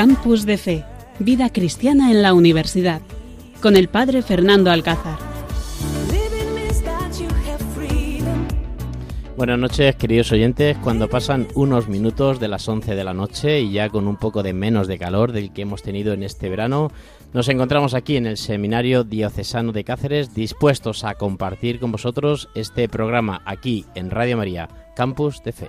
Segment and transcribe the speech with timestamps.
[0.00, 0.82] Campus de Fe,
[1.18, 3.02] Vida Cristiana en la Universidad,
[3.60, 5.18] con el Padre Fernando Alcázar.
[9.36, 10.78] Buenas noches, queridos oyentes.
[10.78, 14.42] Cuando pasan unos minutos de las 11 de la noche y ya con un poco
[14.42, 16.90] de menos de calor del que hemos tenido en este verano,
[17.34, 22.88] nos encontramos aquí en el Seminario Diocesano de Cáceres dispuestos a compartir con vosotros este
[22.88, 25.68] programa aquí en Radio María, Campus de Fe.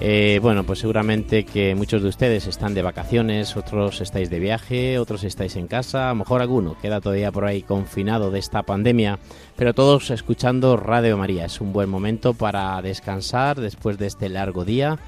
[0.00, 4.98] Eh, bueno, pues seguramente que muchos de ustedes están de vacaciones, otros estáis de viaje,
[4.98, 8.62] otros estáis en casa, a lo mejor alguno queda todavía por ahí confinado de esta
[8.62, 9.18] pandemia,
[9.56, 11.46] pero todos escuchando Radio María.
[11.46, 14.98] Es un buen momento para descansar después de este largo día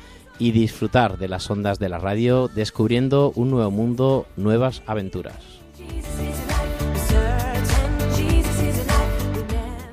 [0.40, 5.60] y disfrutar de las ondas de la radio, descubriendo un nuevo mundo, nuevas aventuras.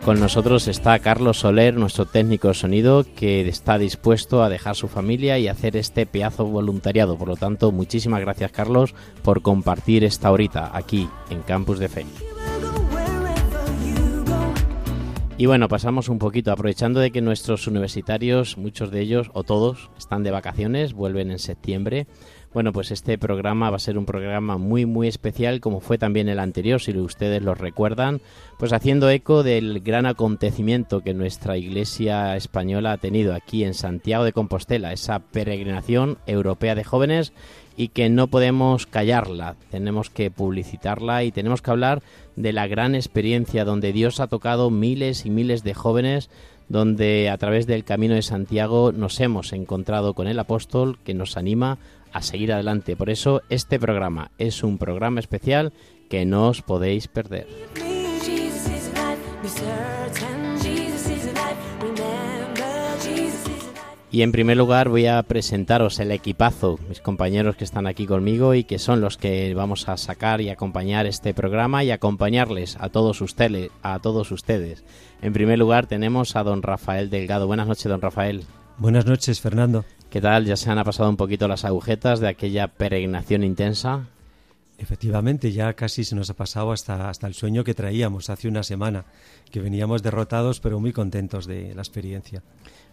[0.08, 4.88] Con nosotros está Carlos Soler, nuestro técnico de sonido, que está dispuesto a dejar su
[4.88, 7.18] familia y hacer este pedazo voluntariado.
[7.18, 12.06] Por lo tanto, muchísimas gracias Carlos por compartir esta horita aquí en Campus de Fe.
[15.38, 19.92] Y bueno, pasamos un poquito, aprovechando de que nuestros universitarios, muchos de ellos o todos,
[19.98, 22.08] están de vacaciones, vuelven en septiembre.
[22.54, 26.30] Bueno, pues este programa va a ser un programa muy muy especial como fue también
[26.30, 28.22] el anterior, si ustedes lo recuerdan,
[28.58, 34.24] pues haciendo eco del gran acontecimiento que nuestra Iglesia española ha tenido aquí en Santiago
[34.24, 37.34] de Compostela, esa peregrinación europea de jóvenes
[37.76, 42.02] y que no podemos callarla, tenemos que publicitarla y tenemos que hablar
[42.36, 46.30] de la gran experiencia donde Dios ha tocado miles y miles de jóvenes,
[46.70, 51.38] donde a través del camino de Santiago nos hemos encontrado con el apóstol que nos
[51.38, 51.78] anima
[52.14, 52.96] a seguir adelante.
[52.96, 55.74] Por eso este programa es un programa especial
[56.10, 57.48] que no os podéis perder.
[64.10, 68.56] Y en primer lugar voy a presentaros el equipazo, mis compañeros que están aquí conmigo
[68.56, 72.90] y que son los que vamos a sacar y acompañar este programa y acompañarles a
[72.90, 74.86] todos ustedes, a todos ustedes.
[75.22, 77.48] En primer lugar tenemos a don Rafael Delgado.
[77.48, 78.46] Buenas noches, don Rafael.
[78.78, 79.84] Buenas noches, Fernando.
[80.10, 80.46] ¿Qué tal?
[80.46, 84.08] ¿Ya se han pasado un poquito las agujetas de aquella peregrinación intensa?
[84.78, 88.64] Efectivamente, ya casi se nos ha pasado hasta, hasta el sueño que traíamos hace una
[88.64, 89.04] semana,
[89.52, 92.42] que veníamos derrotados pero muy contentos de la experiencia.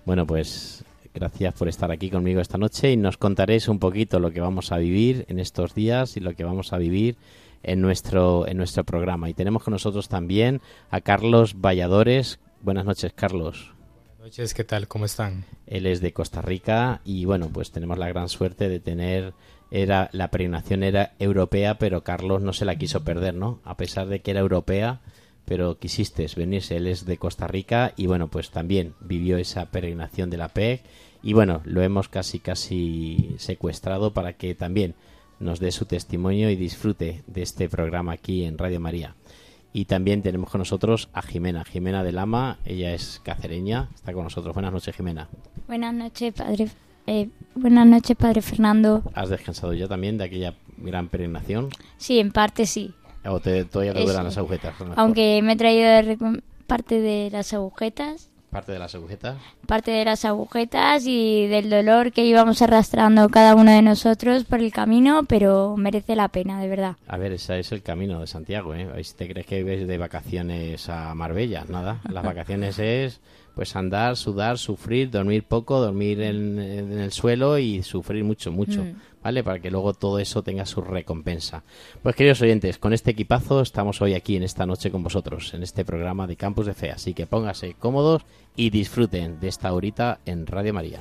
[0.05, 4.33] Bueno, pues gracias por estar aquí conmigo esta noche y nos contaréis un poquito lo
[4.33, 7.17] que vamos a vivir en estos días y lo que vamos a vivir
[7.63, 9.31] en nuestro, en nuestro programa.
[9.31, 10.61] Y tenemos con nosotros también
[10.91, 12.41] a Carlos Valladores.
[12.61, 13.74] Buenas noches, Carlos
[14.25, 14.89] noches, ¿qué tal?
[14.89, 15.45] ¿Cómo están?
[15.67, 19.35] Él es de Costa Rica y bueno, pues tenemos la gran suerte de tener
[19.71, 23.61] era la peregrinación era europea, pero Carlos no se la quiso perder, ¿no?
[23.65, 25.03] A pesar de que era europea,
[25.45, 30.31] pero quisiste venirse, él es de Costa Rica y bueno, pues también vivió esa peregrinación
[30.31, 30.81] de la PEG
[31.23, 34.95] y bueno, lo hemos casi casi secuestrado para que también
[35.39, 39.17] nos dé su testimonio y disfrute de este programa aquí en Radio María.
[39.77, 44.23] Y también tenemos con nosotros a Jimena, Jimena del Ama, ella es cacereña, está con
[44.23, 44.55] nosotros.
[44.55, 45.29] Buenas noches, Jimena.
[45.67, 46.69] Buenas noches, padre.
[47.09, 49.03] Eh, buenas noches, padre Fernando.
[49.15, 51.71] ¿Has descansado ya también de aquella gran peregrinación?
[51.97, 52.95] Sí, en parte sí.
[53.25, 54.77] ¿O te, todavía te duran las agujetas?
[54.95, 56.17] Aunque me he traído
[56.69, 59.37] parte de las agujetas Parte de las agujetas.
[59.67, 64.61] Parte de las agujetas y del dolor que íbamos arrastrando cada uno de nosotros por
[64.61, 66.95] el camino, pero merece la pena, de verdad.
[67.09, 68.87] A ver, ese es el camino de Santiago, ¿eh?
[69.17, 71.99] Te crees que vives de vacaciones a Marbella, nada.
[72.09, 73.21] Las vacaciones es
[73.55, 78.83] pues andar, sudar, sufrir, dormir poco, dormir en, el suelo y sufrir mucho, mucho.
[78.83, 78.95] Mm.
[79.23, 79.43] ¿vale?
[79.43, 81.65] Para que luego todo eso tenga su recompensa.
[82.03, 85.63] Pues queridos oyentes, con este equipazo estamos hoy aquí en esta noche con vosotros, en
[85.63, 88.23] este programa de Campus de Fe, así que pónganse cómodos
[88.55, 91.01] y disfruten de esta horita en Radio María.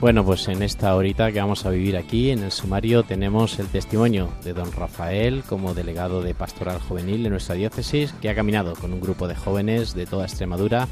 [0.00, 3.66] Bueno, pues en esta horita que vamos a vivir aquí en el sumario tenemos el
[3.66, 8.74] testimonio de don Rafael como delegado de Pastoral Juvenil de nuestra diócesis que ha caminado
[8.74, 10.86] con un grupo de jóvenes de toda Extremadura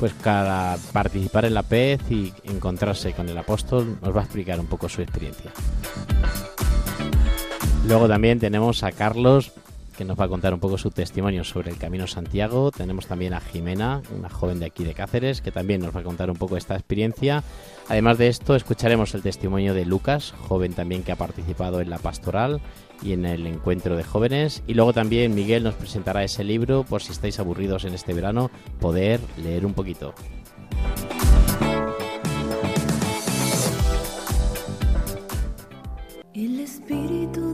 [0.00, 4.58] pues para participar en la PEZ y encontrarse con el apóstol nos va a explicar
[4.58, 5.52] un poco su experiencia.
[7.86, 9.52] Luego también tenemos a Carlos
[9.98, 12.70] que nos va a contar un poco su testimonio sobre el Camino Santiago.
[12.70, 16.04] Tenemos también a Jimena, una joven de aquí de Cáceres, que también nos va a
[16.04, 17.42] contar un poco esta experiencia.
[17.88, 21.98] Además de esto, escucharemos el testimonio de Lucas, joven también que ha participado en la
[21.98, 22.60] pastoral
[23.02, 24.62] y en el encuentro de jóvenes.
[24.68, 28.52] Y luego también Miguel nos presentará ese libro, por si estáis aburridos en este verano,
[28.78, 30.14] poder leer un poquito.
[36.34, 37.47] El Espíritu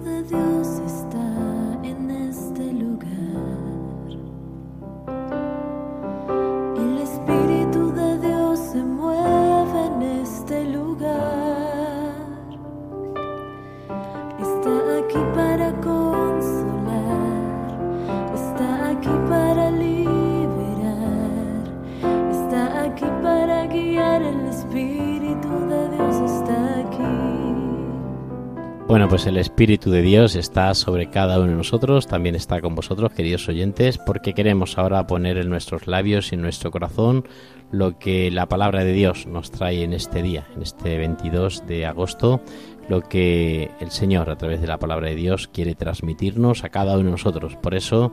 [28.94, 32.76] Bueno, pues el Espíritu de Dios está sobre cada uno de nosotros, también está con
[32.76, 37.26] vosotros, queridos oyentes, porque queremos ahora poner en nuestros labios y en nuestro corazón
[37.72, 41.86] lo que la palabra de Dios nos trae en este día, en este 22 de
[41.86, 42.40] agosto,
[42.88, 46.94] lo que el Señor a través de la palabra de Dios quiere transmitirnos a cada
[46.94, 47.56] uno de nosotros.
[47.56, 48.12] Por eso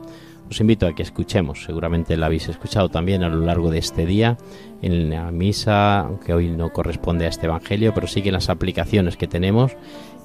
[0.50, 4.04] os invito a que escuchemos, seguramente la habéis escuchado también a lo largo de este
[4.04, 4.36] día
[4.82, 8.48] en la misa, aunque hoy no corresponde a este Evangelio, pero sí que en las
[8.48, 9.76] aplicaciones que tenemos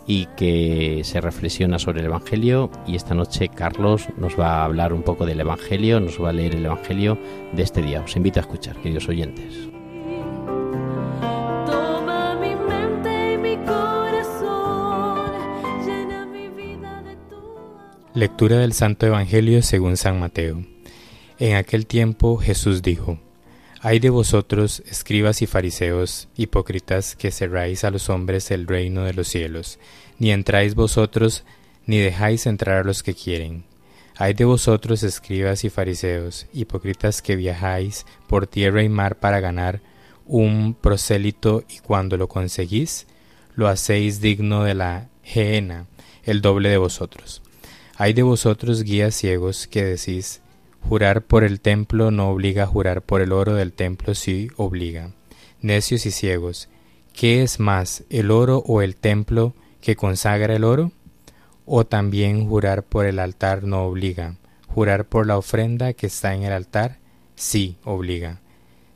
[0.08, 4.94] y que se reflexiona sobre el Evangelio y esta noche Carlos nos va a hablar
[4.94, 7.20] un poco del Evangelio, nos va a leer el Evangelio
[7.52, 8.02] de este día.
[8.02, 9.68] Os invito a escuchar, queridos oyentes.
[18.14, 20.64] Lectura del Santo Evangelio según San Mateo.
[21.38, 23.20] En aquel tiempo Jesús dijo,
[23.88, 29.14] Hay de vosotros, escribas y fariseos, hipócritas, que cerráis a los hombres el reino de
[29.14, 29.80] los cielos,
[30.20, 31.46] ni entráis vosotros,
[31.86, 33.64] ni dejáis entrar a los que quieren.
[34.18, 39.80] Hay de vosotros, escribas y fariseos, hipócritas que viajáis por tierra y mar para ganar
[40.26, 43.08] un prosélito y cuando lo conseguís,
[43.56, 45.88] lo hacéis digno de la gehenna,
[46.26, 47.42] el doble de vosotros.
[47.96, 50.42] Hay de vosotros guías ciegos que decís,
[50.82, 55.12] jurar por el templo no obliga a jurar por el oro del templo sí obliga.
[55.62, 56.70] Necios y ciegos,
[57.14, 60.92] ¿qué es más, el oro o el templo que consagra el oro?
[61.66, 64.36] O también jurar por el altar no obliga.
[64.68, 67.00] Jurar por la ofrenda que está en el altar
[67.36, 68.42] sí obliga.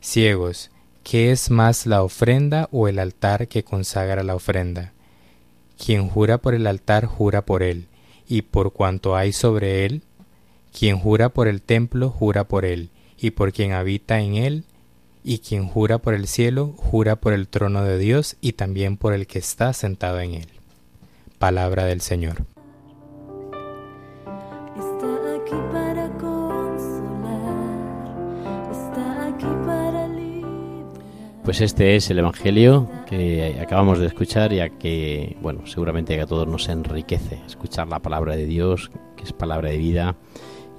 [0.01, 0.71] Ciegos,
[1.03, 4.93] ¿qué es más la ofrenda o el altar que consagra la ofrenda?
[5.83, 7.87] Quien jura por el altar jura por él,
[8.27, 10.03] y por cuanto hay sobre él.
[10.77, 12.89] Quien jura por el templo jura por él,
[13.21, 14.65] y por quien habita en él.
[15.23, 19.13] Y quien jura por el cielo jura por el trono de Dios y también por
[19.13, 20.47] el que está sentado en él.
[21.37, 22.43] Palabra del Señor.
[24.75, 27.61] Está aquí para consolar,
[28.71, 30.89] está aquí para liberar.
[31.43, 36.21] Pues este es el Evangelio que acabamos de escuchar y a que, bueno, seguramente que
[36.21, 40.15] a todos nos enriquece escuchar la palabra de Dios, que es palabra de vida,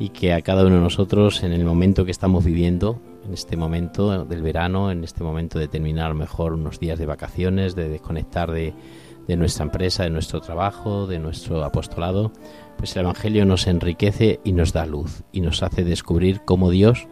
[0.02, 3.56] y que a cada uno de nosotros en el momento que estamos viviendo, en este
[3.56, 8.50] momento del verano, en este momento de terminar mejor unos días de vacaciones, de desconectar
[8.50, 8.74] de,
[9.28, 12.32] de nuestra empresa, de nuestro trabajo, de nuestro apostolado,
[12.76, 17.06] pues el Evangelio nos enriquece y nos da luz y nos hace descubrir cómo Dios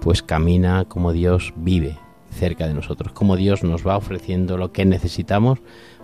[0.00, 1.98] pues camina, cómo Dios vive
[2.30, 5.58] cerca de nosotros, cómo Dios nos va ofreciendo lo que necesitamos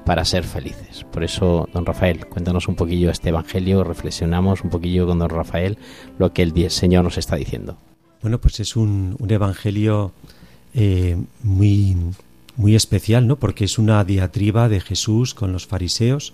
[0.06, 1.04] para ser felices.
[1.12, 5.76] Por eso, don Rafael, cuéntanos un poquillo este Evangelio, reflexionamos un poquillo con don Rafael
[6.18, 7.76] lo que el Señor nos está diciendo.
[8.22, 10.12] Bueno, pues es un, un evangelio
[10.74, 11.96] eh, muy,
[12.56, 13.36] muy especial, ¿no?
[13.36, 16.32] Porque es una diatriba de Jesús con los fariseos.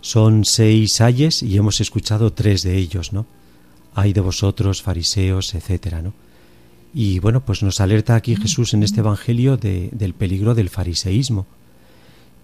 [0.00, 3.26] Son seis ayes y hemos escuchado tres de ellos, ¿no?
[3.94, 6.12] Hay de vosotros, fariseos, etcétera, ¿no?
[6.94, 11.46] Y bueno, pues nos alerta aquí Jesús en este evangelio de- del peligro del fariseísmo.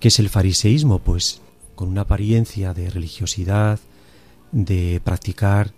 [0.01, 1.01] ¿Qué es el fariseísmo?
[1.01, 1.41] Pues
[1.75, 3.81] con una apariencia de religiosidad,
[4.53, 5.73] de practicar,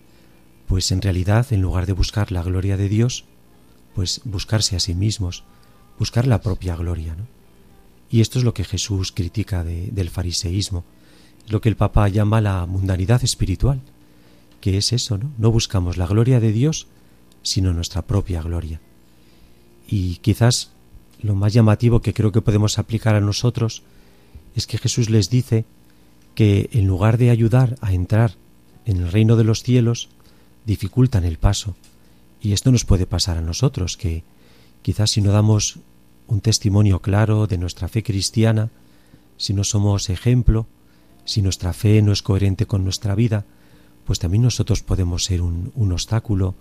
[0.67, 3.25] pues en realidad, en lugar de buscar la gloria de Dios,
[3.95, 5.45] pues buscarse a sí mismos,
[5.99, 7.27] buscar la propia gloria, ¿no?
[8.11, 10.85] Y esto es lo que Jesús critica de- del fariseísmo,
[11.49, 13.81] lo que el Papa llama la mundanidad espiritual,
[14.61, 15.33] que es eso, ¿no?
[15.39, 16.87] No buscamos la gloria de Dios,
[17.43, 18.81] sino nuestra propia gloria.
[19.89, 20.71] Y quizás
[21.23, 23.83] lo más llamativo que creo que podemos aplicar a nosotros
[24.55, 25.65] es que Jesús les dice
[26.35, 28.37] que en lugar de ayudar a entrar
[28.85, 30.09] en el reino de los cielos,
[30.65, 31.77] dificultan el paso.
[32.41, 34.25] Y esto nos puede pasar a nosotros, que
[34.83, 35.79] quizás si no damos
[36.27, 38.71] un testimonio claro de nuestra fe cristiana,
[39.37, 40.67] si no somos ejemplo,
[41.25, 43.45] si nuestra fe no es coherente con nuestra vida,
[44.05, 46.55] pues también nosotros podemos ser un, un obstáculo,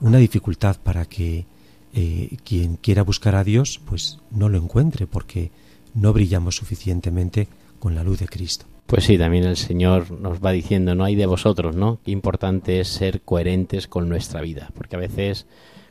[0.00, 1.46] una dificultad para que
[1.94, 5.50] eh, quien quiera buscar a Dios, pues no lo encuentre, porque
[5.94, 8.66] no brillamos suficientemente con la luz de Cristo.
[8.86, 11.98] Pues sí, también el Señor nos va diciendo, no hay de vosotros, ¿no?
[12.04, 15.46] Qué importante es ser coherentes con nuestra vida, porque a veces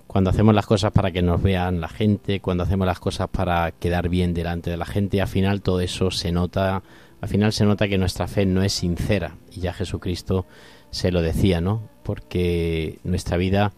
[0.07, 3.71] cuando hacemos las cosas para que nos vean la gente, cuando hacemos las cosas para
[3.71, 6.83] quedar bien delante de la gente, al final todo eso se nota,
[7.21, 10.45] al final se nota que nuestra fe no es sincera, y ya Jesucristo
[10.91, 11.89] se lo decía, ¿no?
[12.03, 13.73] Porque nuestra vida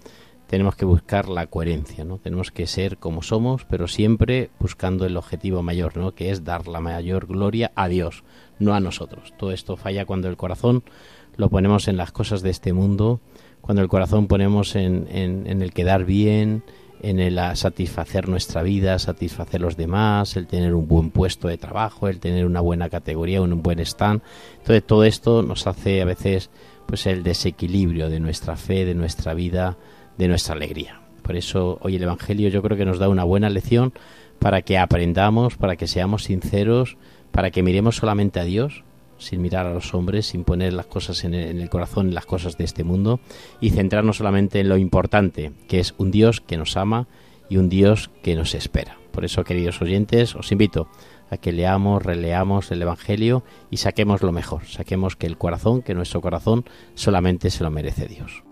[0.53, 2.19] tenemos que buscar la coherencia, ¿no?
[2.19, 6.13] Tenemos que ser como somos, pero siempre buscando el objetivo mayor, ¿no?
[6.13, 8.23] Que es dar la mayor gloria a Dios,
[8.59, 9.33] no a nosotros.
[9.39, 10.83] Todo esto falla cuando el corazón
[11.37, 13.19] lo ponemos en las cosas de este mundo,
[13.61, 16.63] cuando el corazón ponemos en, en, el quedar bien,
[17.01, 21.57] en el a satisfacer nuestra vida, satisfacer los demás, el tener un buen puesto de
[21.57, 24.21] trabajo, el tener una buena categoría, un buen stand.
[24.59, 26.51] Entonces todo esto nos hace a veces
[26.85, 29.77] pues el desequilibrio de nuestra fe, de nuestra vida,
[30.17, 31.01] de nuestra alegría.
[31.21, 33.93] Por eso hoy el Evangelio yo creo que nos da una buena lección
[34.39, 36.97] para que aprendamos, para que seamos sinceros,
[37.31, 38.83] para que miremos solamente a Dios,
[39.17, 42.65] sin mirar a los hombres, sin poner las cosas en el, corazón, las cosas de
[42.65, 43.19] este mundo,
[43.61, 47.07] y centrarnos solamente en lo importante, que es un Dios que nos ama
[47.49, 48.97] y un Dios que nos espera.
[49.11, 50.89] Por eso, queridos oyentes, os invito
[51.29, 55.93] a que leamos, releamos el Evangelio y saquemos lo mejor, saquemos que el corazón, que
[55.93, 56.65] nuestro corazón
[56.95, 58.43] solamente se lo merece Dios.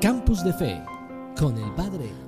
[0.00, 0.82] Campus de Fe
[1.36, 2.27] con el Padre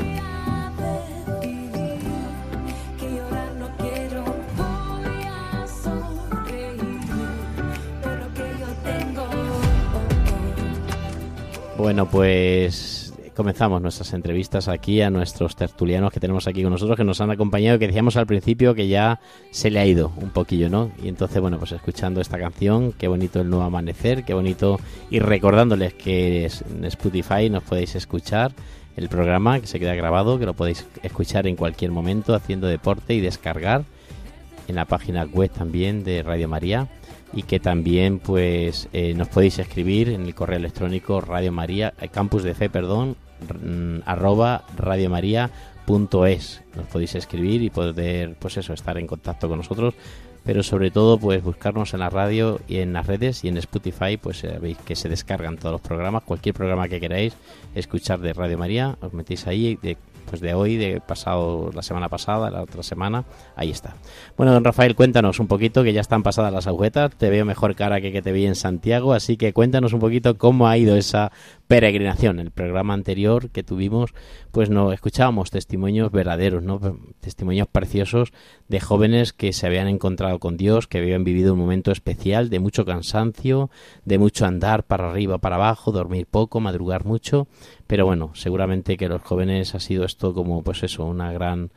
[11.81, 17.03] Bueno, pues comenzamos nuestras entrevistas aquí a nuestros tertulianos que tenemos aquí con nosotros, que
[17.03, 19.19] nos han acompañado, que decíamos al principio que ya
[19.49, 20.91] se le ha ido un poquillo, ¿no?
[21.01, 25.17] Y entonces, bueno, pues escuchando esta canción, qué bonito el nuevo amanecer, qué bonito, y
[25.17, 28.51] recordándoles que en Spotify nos podéis escuchar
[28.95, 33.15] el programa, que se queda grabado, que lo podéis escuchar en cualquier momento haciendo deporte
[33.15, 33.85] y descargar
[34.67, 36.87] en la página web también de Radio María
[37.33, 42.09] y que también pues eh, nos podéis escribir en el correo electrónico Radio María eh,
[42.09, 43.15] Campus de Fe perdón
[43.49, 44.65] r- arroba
[45.87, 49.93] nos podéis escribir y poder pues eso estar en contacto con nosotros
[50.43, 54.17] pero sobre todo pues buscarnos en la radio y en las redes y en Spotify
[54.17, 56.23] pues veis que se descargan todos los programas.
[56.23, 57.33] Cualquier programa que queráis
[57.75, 62.07] escuchar de Radio María os metéis ahí de pues de hoy, de pasado la semana
[62.07, 63.25] pasada, la otra semana,
[63.55, 63.95] ahí está.
[64.37, 67.75] Bueno, don Rafael, cuéntanos un poquito, que ya están pasadas las agujetas, te veo mejor
[67.75, 70.95] cara que que te vi en Santiago, así que cuéntanos un poquito cómo ha ido
[70.95, 71.31] esa
[71.71, 72.39] peregrinación.
[72.39, 74.13] El programa anterior que tuvimos,
[74.51, 76.81] pues no escuchábamos testimonios verdaderos, ¿no?
[77.21, 78.33] Testimonios preciosos
[78.67, 82.59] de jóvenes que se habían encontrado con Dios, que habían vivido un momento especial de
[82.59, 83.69] mucho cansancio,
[84.03, 87.47] de mucho andar para arriba, para abajo, dormir poco, madrugar mucho,
[87.87, 91.71] pero bueno, seguramente que los jóvenes ha sido esto como pues eso, una gran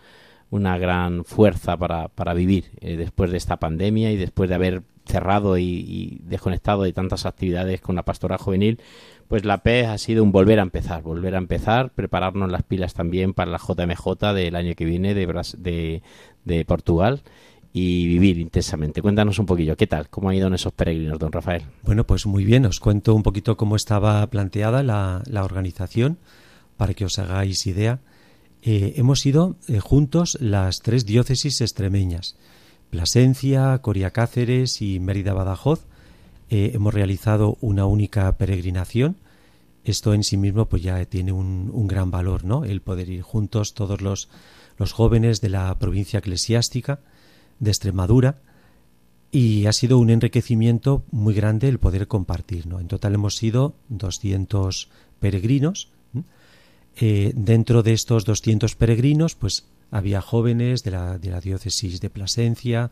[0.51, 4.83] una gran fuerza para, para vivir eh, después de esta pandemia y después de haber
[5.07, 8.81] cerrado y, desconectado de tantas actividades con la pastora juvenil,
[9.29, 12.95] pues la PES ha sido un volver a empezar, volver a empezar, prepararnos las pilas
[12.95, 16.03] también para la JMJ del año que viene de,
[16.45, 17.23] de Portugal
[17.73, 19.03] y vivir intensamente.
[19.03, 20.09] Cuéntanos un poquillo, ¿qué tal?
[20.09, 21.63] ¿Cómo han ido en esos peregrinos, don Rafael?
[21.83, 26.19] Bueno, pues muy bien, os cuento un poquito cómo estaba planteada la, la organización
[26.77, 28.01] para que os hagáis idea.
[28.63, 32.37] Eh, hemos ido eh, juntos las tres diócesis extremeñas,
[32.95, 35.81] Plasencia, Coria Cáceres y Mérida Badajoz.
[36.49, 39.17] Eh, hemos realizado una única peregrinación.
[39.83, 42.65] Esto en sí mismo pues ya tiene un, gran valor, ¿no?
[42.65, 44.29] El poder ir juntos todos los,
[44.79, 47.01] los jóvenes de la provincia eclesiástica
[47.59, 48.37] de Extremadura
[49.33, 52.69] y ha sido un enriquecimiento muy grande el poder compartir.
[52.69, 52.79] ¿no?
[52.79, 55.91] En total hemos sido 200 peregrinos.
[56.95, 62.11] Eh, dentro de estos 200 peregrinos, pues Había jóvenes de la, de la diócesis de
[62.11, 62.91] Plasencia,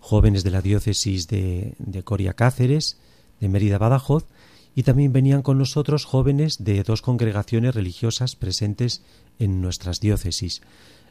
[0.00, 2.98] jóvenes de la diócesis de, de Coria Cáceres,
[3.40, 4.24] de Mérida Badajoz,
[4.74, 9.02] y también venían con nosotros jóvenes de dos congregaciones religiosas presentes
[9.38, 10.62] en nuestras diócesis,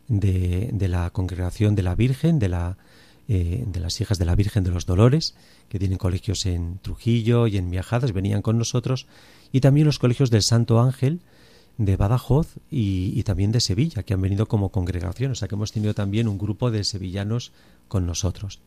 [0.07, 2.77] de, de la congregación de la Virgen, de, la,
[3.27, 5.35] eh, de las hijas de la Virgen de los Dolores,
[5.67, 9.07] que tienen colegios en Trujillo y en Miajadas, venían con nosotros,
[9.51, 11.21] y también los colegios del Santo Ángel,
[11.77, 15.71] de Badajoz y, también de Sevilla, que han venido como congregación, o sea que hemos
[15.71, 17.51] tenido también un grupo de sevillanos
[17.87, 18.61] con nosotros.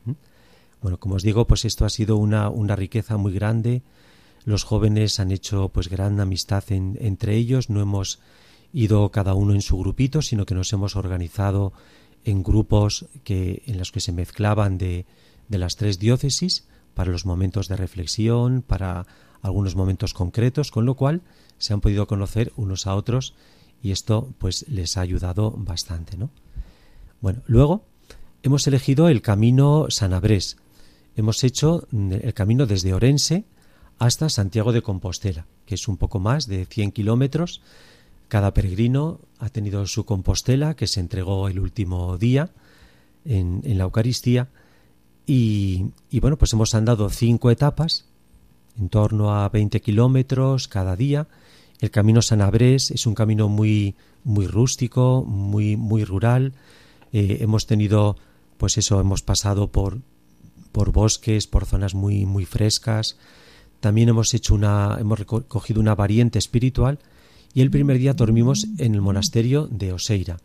[0.83, 3.83] Bueno, como os digo, pues esto ha sido una, una riqueza muy grande.
[4.45, 8.21] Los jóvenes han hecho pues gran amistad en, entre ellos, no hemos
[8.73, 11.73] ido cada uno en su grupito, sino que nos hemos organizado
[12.25, 15.07] en grupos que, en los que se mezclaban de,
[15.49, 19.07] de las tres diócesis para los momentos de reflexión, para
[19.41, 21.23] algunos momentos concretos, con lo cual
[21.59, 23.35] se han podido conocer unos a otros
[23.83, 26.31] y esto pues les ha ayudado bastante, ¿no?
[27.21, 27.85] Bueno, luego
[28.43, 30.57] hemos elegido el camino Sanabrés.
[31.17, 33.45] Hemos hecho el camino desde Orense
[33.99, 37.61] hasta Santiago de Compostela, que es un poco más de 100 kilómetros.
[38.29, 42.51] Cada peregrino ha tenido su Compostela, que se entregó el último día
[43.25, 44.49] en, en la Eucaristía.
[45.27, 48.07] Y, y bueno, pues hemos andado cinco etapas,
[48.79, 51.27] en torno a 20 kilómetros cada día.
[51.81, 53.95] El camino Sanabrés es un camino muy,
[54.25, 56.55] muy rústico, muy, muy rural.
[57.13, 58.17] Eh, hemos tenido,
[58.57, 60.01] pues eso, hemos pasado por,
[60.73, 63.17] por bosques, por zonas muy, muy frescas.
[63.81, 66.99] También hemos hecho una, hemos recogido una variante espiritual
[67.55, 70.39] y el primer día dormimos en el monasterio de Oseira.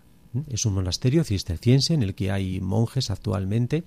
[0.49, 3.83] Es un monasterio cisterciense en el que hay monjes actualmente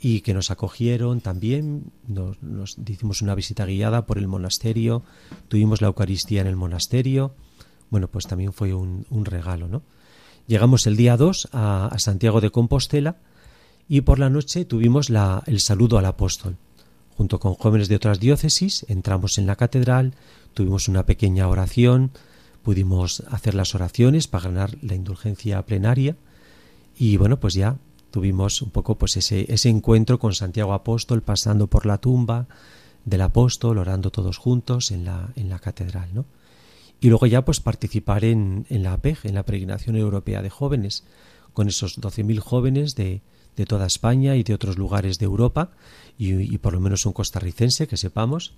[0.00, 5.02] y que nos acogieron también, nos, hicimos una visita guiada por el monasterio,
[5.48, 7.34] tuvimos la Eucaristía en el monasterio,
[7.90, 9.82] bueno, pues también fue un, un regalo, ¿no?
[10.46, 13.16] Llegamos el día 2 a, a, Santiago de Compostela
[13.88, 16.56] y por la noche tuvimos la, el saludo al apóstol.
[17.16, 20.14] Junto con jóvenes de otras diócesis entramos en la catedral,
[20.52, 22.10] tuvimos una pequeña oración,
[22.62, 26.16] pudimos hacer las oraciones para ganar la indulgencia plenaria
[26.98, 27.76] y bueno, pues ya
[28.14, 32.46] tuvimos un poco pues ese, ese encuentro con Santiago Apóstol pasando por la tumba
[33.04, 36.24] del apóstol, orando todos juntos en la, en la catedral, ¿no?
[37.00, 41.02] Y luego ya pues participar en, en la APEG, en la Peregrinación Europea de Jóvenes,
[41.52, 43.20] con esos 12.000 jóvenes de,
[43.56, 45.72] de toda España y de otros lugares de Europa,
[46.16, 48.54] y, y por lo menos un costarricense que sepamos,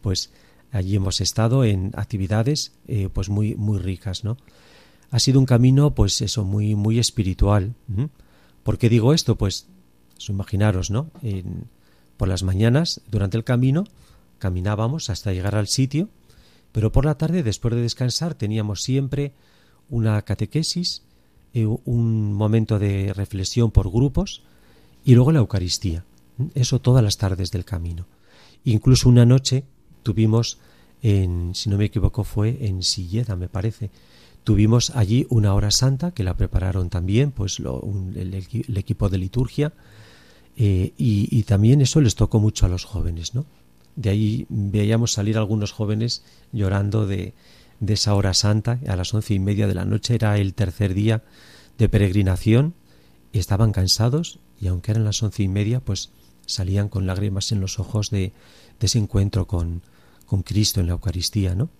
[0.00, 0.30] pues
[0.70, 4.36] allí hemos estado en actividades eh, pues muy, muy ricas, ¿no?
[5.10, 7.74] Ha sido un camino pues eso, muy, muy espiritual.
[8.62, 9.36] ¿Por qué digo esto?
[9.36, 9.66] Pues,
[10.28, 11.10] imaginaros, ¿no?
[11.22, 11.68] En,
[12.16, 13.84] por las mañanas, durante el camino,
[14.38, 16.08] caminábamos hasta llegar al sitio,
[16.72, 19.32] pero por la tarde, después de descansar, teníamos siempre
[19.90, 21.02] una catequesis,
[21.54, 24.42] eh, un momento de reflexión por grupos
[25.04, 26.04] y luego la Eucaristía.
[26.54, 28.06] Eso todas las tardes del camino.
[28.64, 29.64] Incluso una noche
[30.02, 30.58] tuvimos
[31.02, 33.90] en, si no me equivoco, fue en Silleda, me parece,
[34.44, 38.34] Tuvimos allí una hora santa que la prepararon también pues lo, un, el,
[38.76, 39.72] equipo de liturgia
[40.56, 43.46] eh, y, y, también eso les tocó mucho a los jóvenes, ¿no?
[43.96, 47.34] De ahí veíamos salir algunos jóvenes llorando de,
[47.82, 50.94] de esa hora santa a las once y media de la noche era el tercer
[50.94, 51.24] día
[51.78, 52.74] de peregrinación
[53.32, 56.10] y estaban cansados y aunque eran las once y media pues
[56.46, 58.32] salían con lágrimas en los ojos de,
[58.78, 59.82] de ese encuentro con,
[60.26, 61.70] con Cristo en la Eucaristía, ¿no?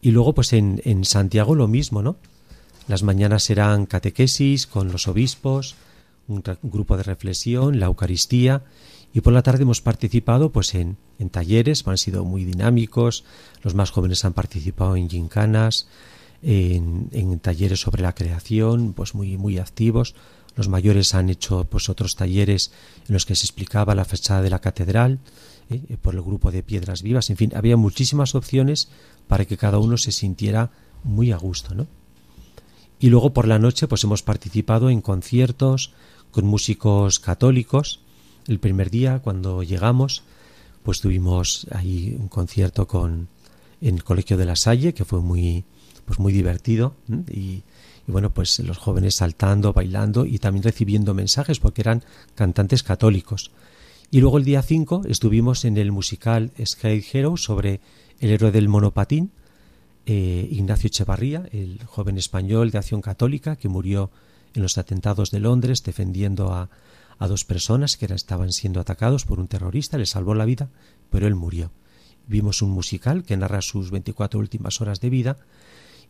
[0.00, 2.16] Y luego, pues en, en Santiago lo mismo, ¿no?
[2.88, 5.74] Las mañanas eran catequesis con los obispos,
[6.28, 8.62] un, un, grupo de reflexión, la Eucaristía,
[9.12, 13.24] y por la tarde hemos participado pues en, en talleres, han sido muy dinámicos,
[13.62, 15.88] los más jóvenes han participado en gincanas,
[16.42, 20.14] en, en talleres sobre la creación, pues muy, muy activos,
[20.54, 22.72] los mayores han hecho pues otros talleres
[23.08, 25.18] en los que se explicaba la fachada de la catedral,
[25.70, 25.96] ¿eh?
[26.00, 28.88] por el grupo de piedras vivas, en fin, había muchísimas opciones
[29.28, 30.70] para que cada uno se sintiera
[31.04, 31.86] muy a gusto, ¿no?
[32.98, 35.92] Y luego por la noche pues hemos participado en conciertos
[36.30, 38.00] con músicos católicos.
[38.46, 40.22] El primer día cuando llegamos
[40.82, 43.28] pues tuvimos ahí un concierto con
[43.80, 45.64] en el Colegio de la Salle que fue muy
[46.06, 46.94] pues muy divertido
[47.30, 47.64] y
[48.06, 52.02] bueno pues los jóvenes saltando, bailando y también recibiendo mensajes porque eran
[52.34, 53.50] cantantes católicos.
[54.10, 57.80] Y luego el día 5 estuvimos en el musical Skate Hero sobre
[58.20, 59.32] el héroe del monopatín,
[60.06, 64.10] eh, Ignacio Echevarría, el joven español de acción católica que murió
[64.54, 66.70] en los atentados de Londres defendiendo a,
[67.18, 70.70] a dos personas que estaban siendo atacados por un terrorista, le salvó la vida,
[71.10, 71.72] pero él murió.
[72.28, 75.36] Vimos un musical que narra sus 24 últimas horas de vida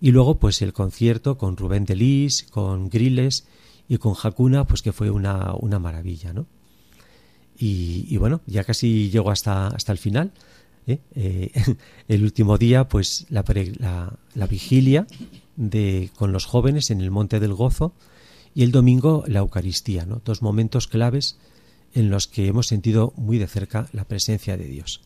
[0.00, 3.46] Y luego, pues el concierto con Rubén Delis, con Griles
[3.88, 6.46] y con Hakuna, pues que fue una, una maravilla, ¿no?
[7.58, 10.32] Y, bueno, ya casi llego hasta, hasta el final.
[10.86, 10.98] ¿eh?
[11.14, 11.50] Eh,
[12.08, 13.44] el último día, pues la,
[13.78, 15.06] la, la vigilia
[15.56, 17.94] de, con los jóvenes en el Monte del Gozo
[18.54, 20.22] y el domingo la Eucaristía, ¿no?
[20.24, 21.38] Dos momentos claves
[21.94, 25.00] en los que hemos sentido muy de cerca la presencia de Dios.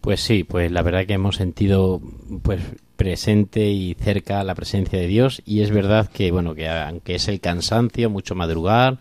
[0.00, 2.00] Pues sí, pues la verdad que hemos sentido
[2.42, 2.60] pues
[2.96, 7.26] presente y cerca la presencia de Dios y es verdad que bueno que aunque es
[7.28, 8.98] el cansancio, mucho madrugar,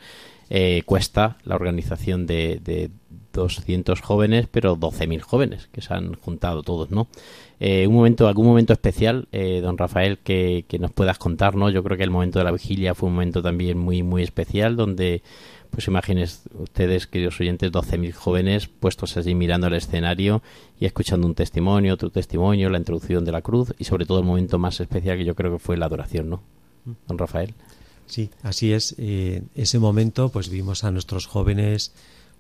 [0.56, 2.92] eh, cuesta la organización de, de
[3.34, 7.08] 200 jóvenes, pero 12.000 jóvenes que se han juntado todos, ¿no?
[7.60, 11.72] Eh, un momento, algún momento especial, eh, don Rafael, que, que nos puedas contar, ¿no?
[11.72, 14.76] Yo creo que el momento de la vigilia fue un momento también muy muy especial
[14.76, 15.24] donde
[15.72, 20.44] pues imagines ustedes, queridos oyentes, 12.000 jóvenes puestos así mirando el escenario
[20.80, 24.26] y escuchando un testimonio, otro testimonio, la introducción de la cruz y sobre todo el
[24.26, 26.44] momento más especial que yo creo que fue la adoración, ¿no?
[27.08, 27.56] Don Rafael.
[28.08, 28.96] Sí, así es.
[28.98, 31.92] Eh, ese momento, pues vimos a nuestros jóvenes,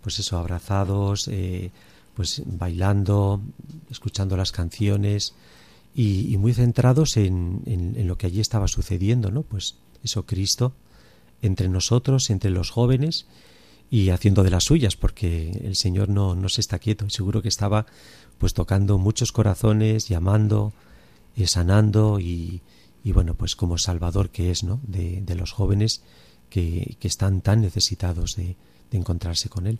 [0.02, 1.72] pues eso, abrazados, eh,
[2.16, 3.42] pues bailando,
[3.90, 5.34] escuchando las canciones
[5.96, 9.44] y, muy centrados en, en- en lo que allí estaba sucediendo, ¿no?
[9.44, 10.74] Pues eso, Cristo
[11.42, 13.26] entre nosotros, entre los jóvenes
[13.92, 17.10] y haciendo de las suyas, porque el Señor no, no se está quieto.
[17.10, 17.86] Seguro que estaba
[18.38, 20.72] pues tocando muchos corazones, llamando,
[21.36, 22.62] eh, sanando y,
[23.04, 24.80] y bueno, pues como Salvador que es, ¿no?
[24.84, 26.04] De, de los jóvenes
[26.50, 28.56] que, que están tan necesitados de,
[28.92, 29.80] de encontrarse con Él.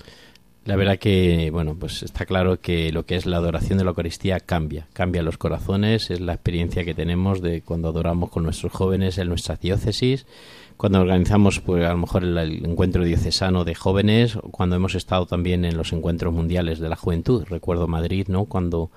[0.66, 3.90] La verdad que, bueno, pues está claro que lo que es la adoración de la
[3.90, 8.72] Eucaristía cambia, cambia los corazones, es la experiencia que tenemos de cuando adoramos con nuestros
[8.72, 10.26] jóvenes en nuestras diócesis,
[10.78, 15.66] cuando organizamos pues a lo mejor el, encuentro diocesano de jóvenes, cuando hemos estado también
[15.66, 17.44] en los encuentros mundiales de la juventud.
[17.44, 18.46] Recuerdo Madrid, ¿no?
[18.46, 18.90] Cuando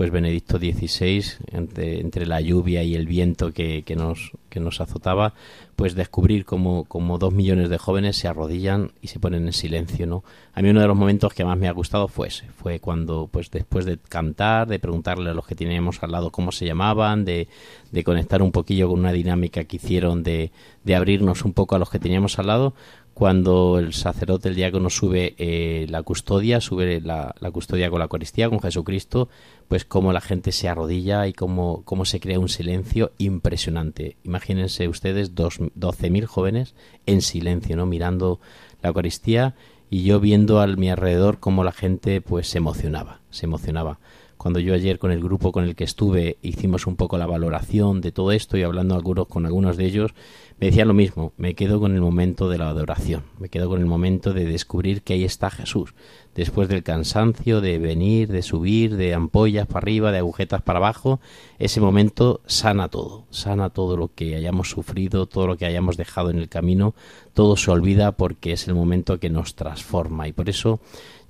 [0.00, 4.80] pues Benedicto XVI, entre, entre la lluvia y el viento que, que, nos, que nos
[4.80, 5.34] azotaba,
[5.76, 10.06] pues descubrir como, como dos millones de jóvenes se arrodillan y se ponen en silencio,
[10.06, 10.24] ¿no?
[10.54, 13.28] A mí uno de los momentos que más me ha gustado fue ese, fue cuando,
[13.30, 17.26] pues después de cantar, de preguntarle a los que teníamos al lado cómo se llamaban,
[17.26, 17.48] de,
[17.92, 20.50] de conectar un poquillo con una dinámica que hicieron de,
[20.82, 22.72] de abrirnos un poco a los que teníamos al lado,
[23.20, 28.06] cuando el sacerdote, el diácono, sube eh, la custodia, sube la, la, custodia con la
[28.06, 29.28] Eucaristía, con Jesucristo,
[29.68, 34.16] pues cómo la gente se arrodilla y cómo, cómo se crea un silencio impresionante.
[34.24, 37.84] Imagínense ustedes dos, 12.000 jóvenes en silencio, ¿no?
[37.84, 38.40] Mirando
[38.80, 39.54] la Eucaristía
[39.90, 43.98] y yo viendo a mi alrededor cómo la gente pues se emocionaba, se emocionaba.
[44.38, 48.00] Cuando yo ayer con el grupo con el que estuve hicimos un poco la valoración
[48.00, 50.14] de todo esto y hablando algunos, con algunos de ellos,
[50.60, 53.80] me decían lo mismo, me quedo con el momento de la adoración, me quedo con
[53.80, 55.94] el momento de descubrir que ahí está Jesús,
[56.34, 61.18] después del cansancio de venir, de subir, de ampollas para arriba, de agujetas para abajo,
[61.58, 66.28] ese momento sana todo, sana todo lo que hayamos sufrido, todo lo que hayamos dejado
[66.28, 66.94] en el camino,
[67.32, 70.78] todo se olvida porque es el momento que nos transforma y por eso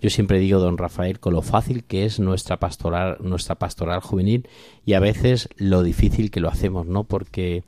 [0.02, 4.48] yo siempre digo, don Rafael, con lo fácil que es nuestra pastoral, nuestra pastoral juvenil
[4.84, 7.04] y a veces lo difícil que lo hacemos, ¿no?
[7.04, 7.62] Porque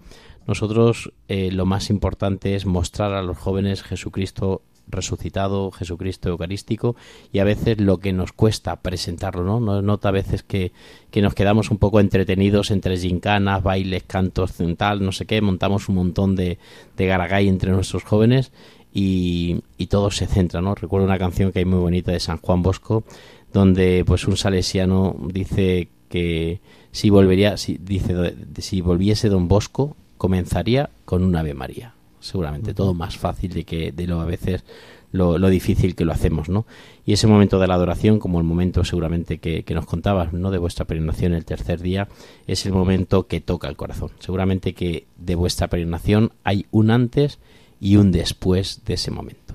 [0.47, 6.97] nosotros eh, lo más importante es mostrar a los jóvenes Jesucristo resucitado, Jesucristo eucarístico,
[7.33, 9.61] y a veces lo que nos cuesta presentarlo, ¿no?
[9.61, 10.73] Nos nota a veces que,
[11.11, 15.89] que nos quedamos un poco entretenidos entre gincanas, bailes, cantos, tal, no sé qué, montamos
[15.89, 16.59] un montón de,
[16.97, 18.53] de garagay entre nuestros jóvenes
[18.93, 20.75] y, y todo se centra, ¿no?
[20.75, 23.05] Recuerdo una canción que hay muy bonita de San Juan Bosco,
[23.53, 30.91] donde pues un salesiano dice que si volvería, si, dice, si volviese don Bosco, comenzaría
[31.05, 31.97] con un Ave María.
[32.21, 34.63] Seguramente todo más fácil de que de lo a veces
[35.11, 36.65] lo, lo, difícil que lo hacemos, ¿no?
[37.05, 40.53] Y ese momento de la adoración, como el momento seguramente que, que nos contabas, ¿no?
[40.53, 42.07] De vuestra peregrinación el tercer día,
[42.47, 44.11] es el momento que toca el corazón.
[44.21, 47.41] Seguramente que de vuestra peregrinación hay un antes
[47.81, 49.55] y un después de ese momento.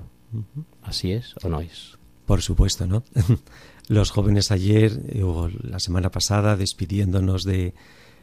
[0.82, 1.96] ¿Así es o no es?
[2.26, 3.04] Por supuesto, ¿no?
[3.88, 7.72] Los jóvenes ayer eh, o la semana pasada despidiéndonos de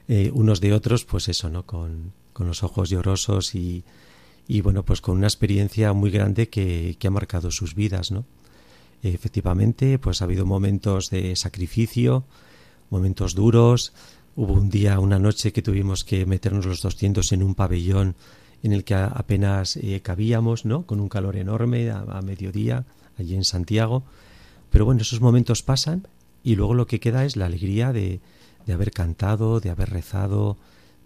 [0.08, 1.66] eh, unos de otros, pues eso, ¿no?
[1.66, 3.84] Con, con los ojos llorosos y,
[4.48, 8.26] y, bueno, pues con una experiencia muy grande que, que ha marcado sus vidas, ¿no?
[9.02, 12.26] Efectivamente, pues ha habido momentos de sacrificio,
[12.90, 13.94] momentos duros.
[14.36, 18.16] Hubo un día, una noche que tuvimos que meternos los 200 en un pabellón
[18.64, 20.86] en el que apenas eh, cabíamos, ¿no?
[20.86, 22.86] Con un calor enorme a, a, mediodía
[23.18, 24.04] allí en Santiago.
[24.72, 26.08] Pero bueno, esos momentos pasan
[26.44, 28.22] y luego lo que queda es la alegría de,
[28.66, 30.58] de haber cantado, de haber rezado,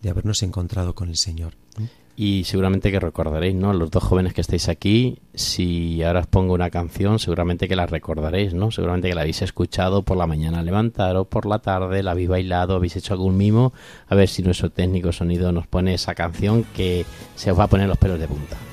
[0.02, 1.54] de habernos encontrado con el Señor.
[2.22, 3.72] y seguramente que recordaréis, ¿no?
[3.72, 7.86] Los dos jóvenes que estáis aquí, si ahora os pongo una canción, seguramente que la
[7.86, 8.72] recordaréis, ¿no?
[8.72, 12.28] Seguramente que la habéis escuchado por la mañana al levantaros, por la tarde, la habéis
[12.28, 13.72] bailado, habéis hecho algún mimo.
[14.10, 17.67] A ver si nuestro técnico sonido nos pone esa canción que se os va a
[17.67, 18.68] poner los pelos de punta.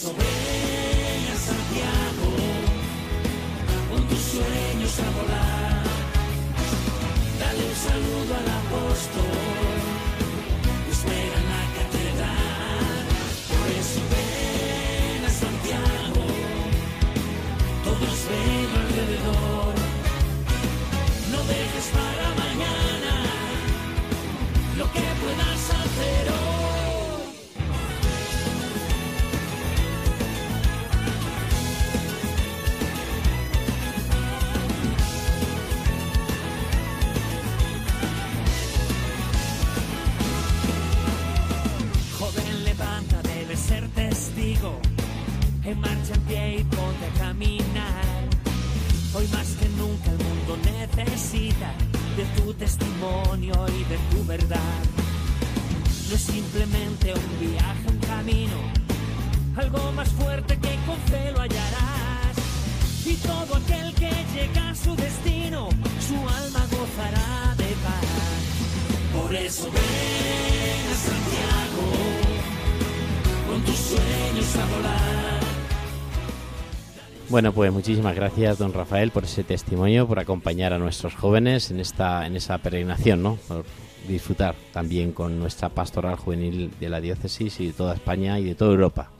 [0.00, 2.30] Eso ven a Santiago,
[3.90, 5.82] con tus sueños a volar.
[7.40, 9.74] Dale un saludo al apóstol,
[10.92, 13.02] espera en la catedral.
[13.50, 16.24] Por eso ven a Santiago,
[17.82, 19.74] todos ven alrededor.
[21.32, 22.27] No dejes para
[53.42, 54.82] y de tu verdad.
[56.08, 58.56] No es simplemente un viaje, un camino,
[59.56, 62.36] algo más fuerte que con fe lo hallarás.
[63.04, 65.68] Y todo aquel que llega a su destino,
[66.06, 69.22] su alma gozará de paz.
[69.22, 71.86] Por eso ven a Santiago,
[73.48, 75.27] con tus sueños a volar.
[77.30, 81.78] Bueno, pues muchísimas gracias, don Rafael, por ese testimonio, por acompañar a nuestros jóvenes en
[81.78, 83.38] esta en esa peregrinación, ¿no?
[83.48, 83.66] Por
[84.08, 88.54] disfrutar también con nuestra pastoral juvenil de la diócesis y de toda España y de
[88.54, 89.10] toda Europa.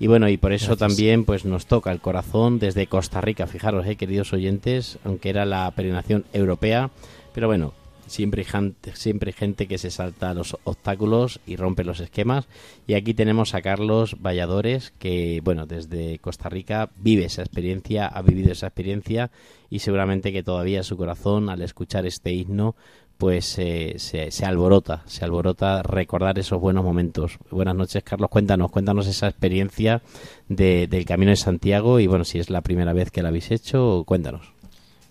[0.00, 0.88] Y bueno, y por eso Gracias.
[0.88, 5.44] también pues nos toca el corazón desde Costa Rica, fijaros, eh, queridos oyentes, aunque era
[5.44, 6.90] la peregrinación europea,
[7.34, 7.74] pero bueno,
[8.08, 12.46] siempre gente, siempre gente que se salta los obstáculos y rompe los esquemas.
[12.86, 18.22] Y aquí tenemos a Carlos Valladores, que, bueno, desde Costa Rica vive esa experiencia, ha
[18.22, 19.30] vivido esa experiencia
[19.70, 22.74] y seguramente que todavía su corazón, al escuchar este himno,
[23.18, 27.38] pues eh, se, se alborota, se alborota recordar esos buenos momentos.
[27.50, 28.30] Buenas noches, Carlos.
[28.30, 30.02] Cuéntanos, cuéntanos esa experiencia
[30.48, 33.50] de- del Camino de Santiago y, bueno, si es la primera vez que la habéis
[33.50, 34.52] hecho, cuéntanos.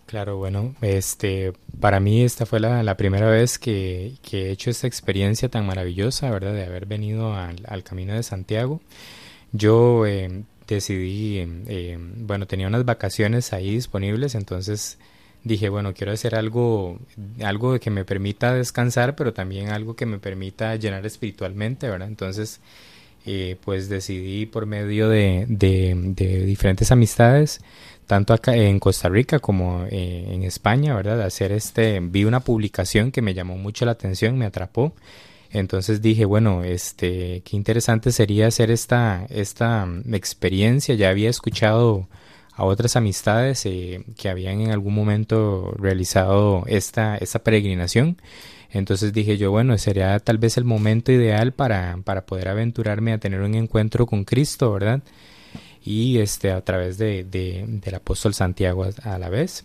[0.07, 4.87] Claro, bueno, este, para mí esta fue la, primera vez que, que he hecho esta
[4.87, 6.53] experiencia tan maravillosa, ¿verdad?
[6.53, 8.79] De haber venido al, Camino de Santiago.
[9.51, 14.97] Yo eh, decidí, eh, bueno, tenía unas vacaciones ahí disponibles, entonces
[15.43, 16.99] dije, bueno, quiero hacer algo,
[17.43, 22.07] algo que me permita descansar, pero también algo que me permita llenar espiritualmente, ¿verdad?
[22.07, 22.61] Entonces,
[23.27, 27.59] eh, pues decidí por medio de, de, diferentes amistades,
[28.05, 31.21] tanto acá en Costa Rica como eh, en España, ¿verdad?
[31.21, 34.93] Hacer este, vi una publicación que me llamó mucho la atención, me atrapó.
[35.51, 40.95] Entonces dije, bueno, este, qué interesante sería hacer esta, esta mm, experiencia.
[40.95, 42.07] Ya había escuchado
[42.57, 48.17] a otras amistades eh, que habían en algún momento realizado esta, esta peregrinación.
[48.71, 53.19] Entonces dije yo, bueno, sería tal vez el momento ideal para, para poder aventurarme a
[53.19, 55.01] tener un encuentro con Cristo, ¿verdad?
[55.85, 59.63] Y este, a través de, de- del apóstol Santiago a, la vez.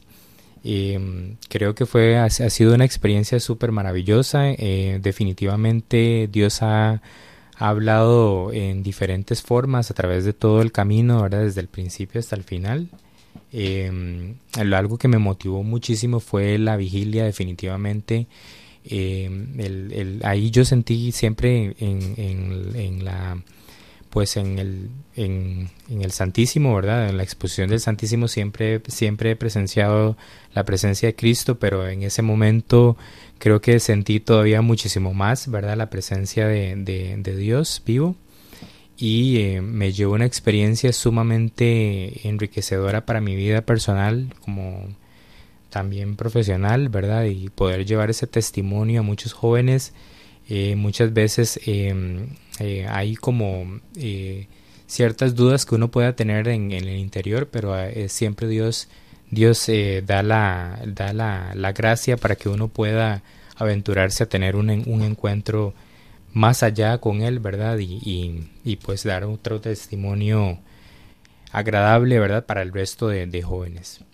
[0.65, 4.51] Mm, creo que fue, ha, ha sido una experiencia súper maravillosa.
[4.51, 7.03] eh, definitivamente Dios ha,
[7.63, 11.43] ha hablado en diferentes formas a través de todo el camino, ¿verdad?
[11.45, 12.89] Desde el principio hasta el final.
[13.53, 18.27] Eh, algo que me motivó muchísimo fue la vigilia, definitivamente.
[18.85, 23.43] Eh, el- el- ahí yo sentí siempre en, en- en la
[24.11, 27.09] pues en el en, en el Santísimo, ¿verdad?
[27.09, 30.17] En la exposición del Santísimo siempre siempre he presenciado
[30.55, 32.97] la presencia de Cristo, pero en ese momento
[33.43, 35.77] creo que sentí todavía muchísimo más, ¿verdad?
[35.77, 38.15] La presencia de, de- Dios vivo
[38.97, 44.87] y eh, me llevó una experiencia sumamente enriquecedora para mi vida personal como
[45.71, 47.25] también profesional, ¿verdad?
[47.25, 49.93] Y poder llevar ese testimonio a muchos jóvenes.
[50.49, 51.95] eh, muchas veces eh,
[52.61, 53.81] eh, hay como
[54.87, 57.75] ciertas dudas que uno pueda tener en, el interior, pero
[58.09, 58.89] siempre Dios
[59.33, 63.23] Dios eh, da, la, da la, la gracia para que uno pueda
[63.57, 65.73] aventurarse a tener un, un encuentro
[66.35, 67.79] más allá con Él, ¿verdad?
[67.79, 70.59] Y, y, y, pues dar otro testimonio
[71.51, 72.45] agradable, ¿verdad?
[72.45, 74.05] Para el resto de, de jóvenes.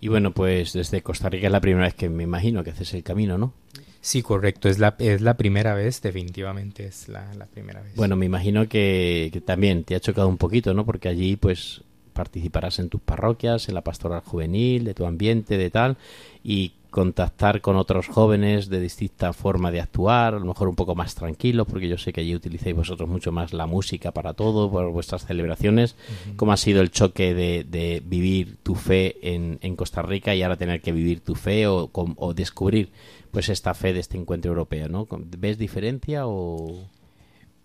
[0.00, 2.94] Y bueno, pues desde Costa Rica es la primera vez que me imagino que haces
[2.94, 3.52] el camino, ¿no?
[4.00, 7.94] Sí, correcto, es la, es la primera vez, definitivamente es la, la primera vez.
[7.94, 10.86] Bueno, me imagino que, que también te ha chocado un poquito, ¿no?
[10.86, 11.82] Porque allí, pues,
[12.12, 15.96] participarás en tus parroquias, en la pastoral juvenil, de tu ambiente, de tal,
[16.44, 20.94] y contactar con otros jóvenes de distinta forma de actuar, a lo mejor un poco
[20.94, 24.70] más tranquilos, porque yo sé que allí utilizáis vosotros mucho más la música para todo,
[24.70, 25.96] por vuestras celebraciones.
[26.36, 30.42] ¿Cómo ha sido el choque de, de vivir tu fe en, en Costa Rica y
[30.42, 31.88] ahora tener que vivir tu fe o,
[32.36, 32.90] descubrir
[33.30, 35.08] pues esta fe de este encuentro europeo, ¿no?
[35.38, 36.90] ¿Ves diferencia o...?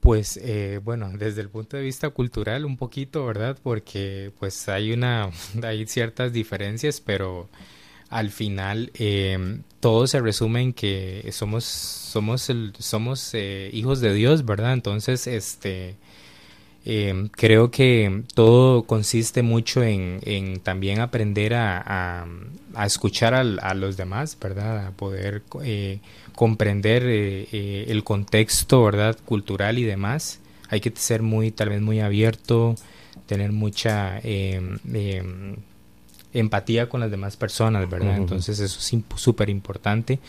[0.07, 3.57] Pues eh, bueno, desde el punto de vista cultural un poquito, ¿verdad?
[3.61, 5.31] Porque pues hay una,
[5.63, 7.49] hay ciertas diferencias, pero
[8.09, 14.13] al final eh, todo se resume en que somos, somos, el, somos eh, hijos de
[14.13, 14.71] Dios, ¿verdad?
[14.71, 15.97] Entonces, este,
[16.85, 22.27] eh, creo que todo consiste mucho en, en también aprender a, a,
[22.75, 24.87] a escuchar al- a, los demás, ¿verdad?
[24.87, 25.99] A poder eh,
[26.37, 29.17] comprender eh, eh, el contexto, ¿verdad?
[29.25, 30.39] Cultural y demás.
[30.69, 32.75] Hay que ser muy, tal vez muy abierto,
[33.25, 34.61] tener mucha eh,
[34.93, 35.23] eh,
[36.33, 38.11] empatía con las demás personas, ¿verdad?
[38.17, 40.19] Entonces eso es súper importante.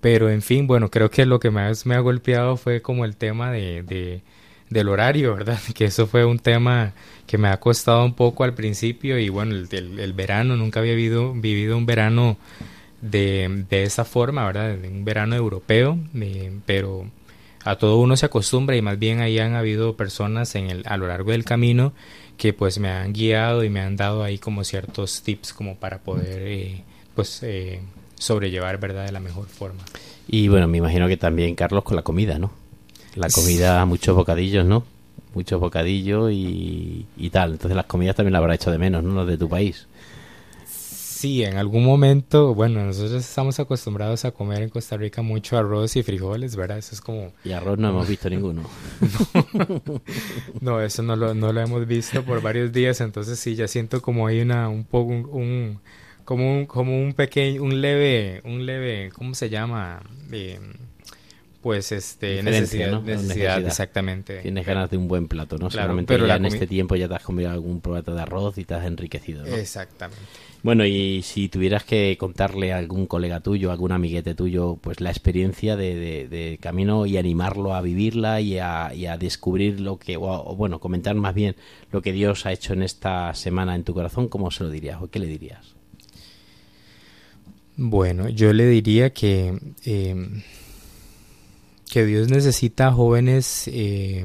[0.00, 3.16] Pero en fin, bueno, creo que lo que más me ha golpeado fue como el
[3.16, 4.22] tema de, de-
[4.70, 5.60] del horario, ¿verdad?
[5.74, 6.92] Que eso fue un tema
[7.26, 10.80] que me ha costado un poco al principio y bueno, el, el- el verano, nunca
[10.80, 12.36] había vivido, vivido un verano
[13.02, 14.76] de, de esa forma, ¿verdad?
[14.76, 17.10] De un verano europeo, eh, pero
[17.64, 20.96] a todo uno se acostumbra y más bien ahí han habido personas en el, a
[20.96, 21.92] lo largo del camino
[22.38, 25.98] que pues me han guiado y me han dado ahí como ciertos tips como para
[25.98, 26.82] poder eh,
[27.14, 27.80] pues eh,
[28.18, 29.04] sobrellevar, ¿verdad?
[29.04, 29.82] De la mejor forma.
[30.28, 32.50] Y bueno, me imagino que también, Carlos, con la comida, ¿no?
[33.16, 34.84] La comida, muchos bocadillos, ¿no?
[35.34, 37.52] Muchos bocadillos y, y tal.
[37.52, 39.14] Entonces las comidas también la habrá hecho de menos, ¿no?
[39.14, 39.86] Los de tu país.
[41.22, 45.94] Sí, en algún momento, bueno, nosotros estamos acostumbrados a comer en Costa Rica mucho arroz
[45.94, 46.78] y frijoles, ¿verdad?
[46.78, 47.32] Eso es como...
[47.44, 48.62] Y arroz no hemos visto ninguno.
[50.60, 54.02] No, eso no lo, no lo hemos visto por varios días, entonces sí, ya siento
[54.02, 55.80] como hay una, un poco, un, un-
[56.24, 60.02] como un, como un pequeño, un leve, un leve, ¿cómo se llama?
[60.32, 60.58] Eh,
[61.60, 63.02] pues este, necesidad, ¿no?
[63.02, 63.66] necesidad, Necesidad.
[63.66, 64.40] exactamente.
[64.40, 65.68] Tienes ganas de un buen plato, ¿no?
[65.68, 68.58] Claro, Seguramente pero ya en este tiempo ya te has comido algún plato de arroz
[68.58, 69.54] y te has enriquecido, ¿no?
[69.54, 70.20] Exactamente.
[70.62, 75.00] Bueno, y si tuvieras que contarle a algún colega tuyo, a algún amiguete tuyo, pues
[75.00, 80.54] la experiencia de, camino y animarlo a vivirla y a, a descubrir lo que, o,
[80.54, 81.56] bueno, comentar más bien
[81.90, 85.02] lo que Dios ha hecho en esta semana en tu corazón, ¿cómo se lo dirías
[85.02, 85.74] o qué le dirías?
[87.76, 90.14] Bueno, yo le diría que, eh,
[91.90, 94.24] que Dios necesita jóvenes eh,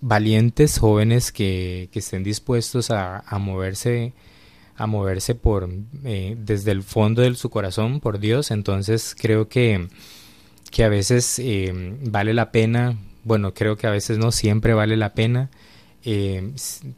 [0.00, 4.14] valientes, jóvenes que, que estén dispuestos a, a moverse,
[4.82, 5.68] a moverse por
[6.04, 8.50] eh, desde el fondo de su corazón por Dios.
[8.50, 9.86] Entonces creo que,
[10.72, 11.72] que a veces eh,
[12.04, 15.50] vale la pena, bueno, creo que a veces no siempre vale la pena
[16.04, 16.50] eh,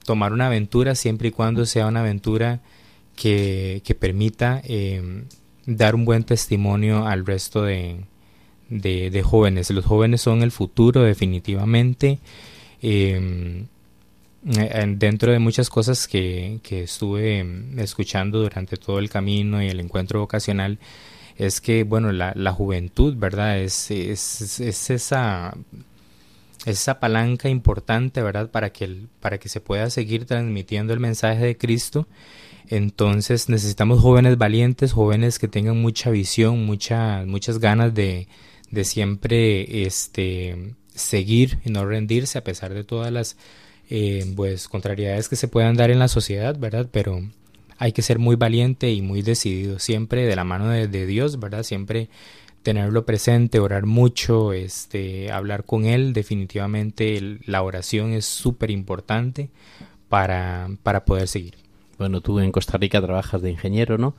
[0.06, 2.62] tomar una aventura siempre y cuando sea una aventura
[3.16, 5.24] que, que permita eh,
[5.66, 8.06] dar un buen testimonio al resto de,
[8.70, 9.70] de, jóvenes.
[9.72, 12.18] Los jóvenes son el futuro definitivamente.
[14.44, 19.80] Dentro de muchas cosas que, que estuve mm, escuchando durante todo el camino y el
[19.80, 20.78] encuentro vocacional,
[21.36, 23.58] es que, bueno, la, la juventud, ¿verdad?
[23.60, 25.54] Es, es, es esa
[26.66, 28.50] esa palanca importante, ¿verdad?
[28.50, 32.06] Para que, el- para que se pueda seguir transmitiendo el mensaje de Cristo.
[32.68, 38.28] Entonces necesitamos jóvenes valientes, jóvenes que tengan mucha visión, mucha, muchas ganas de,
[38.70, 43.36] de siempre este, seguir y no rendirse a pesar de todas las
[43.90, 46.88] eh, pues, contrariedades que se puedan dar en la sociedad, ¿verdad?
[46.90, 47.20] Pero
[47.78, 51.62] hay que ser muy valiente y muy decidido, siempre de la mano de, Dios, ¿verdad?
[51.62, 52.08] Siempre
[52.62, 59.50] tenerlo presente, orar mucho, este, hablar con Él, definitivamente la oración es súper importante
[60.08, 61.56] para, para poder seguir.
[61.98, 64.14] Bueno, tú en Costa Rica trabajas de ingeniero, ¿no?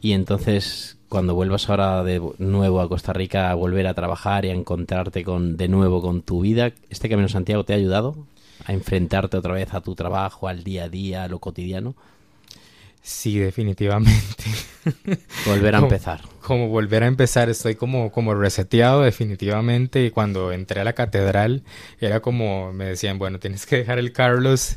[0.00, 4.50] Y entonces, cuando vuelvas ahora de nuevo a Costa Rica a volver a trabajar y
[4.50, 8.26] a encontrarte con de nuevo con tu vida, ¿este Camino Santiago te ha ayudado
[8.64, 11.94] a enfrentarte otra vez a tu trabajo, al día a día, a lo cotidiano?
[13.02, 14.44] Sí, definitivamente.
[15.46, 16.22] Volver a Como- empezar.
[16.40, 20.04] Como volver a empezar, estoy como, como reseteado definitivamente.
[20.04, 21.62] Y cuando entré a la catedral,
[22.00, 24.76] era como, me decían, bueno, tienes que dejar el Carlos,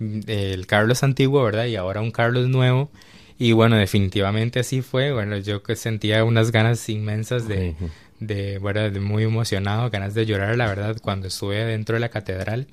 [0.00, 1.66] mm, el Carlos antiguo, ¿verdad?
[1.66, 2.90] Y ahora un Carlos nuevo.
[3.38, 5.12] Y bueno, definitivamente así fue.
[5.12, 7.76] Bueno, yo que sentía unas ganas inmensas de,
[8.20, 12.08] de, bueno, de muy emocionado, ganas de llorar, la verdad, cuando estuve dentro de la
[12.08, 12.66] catedral.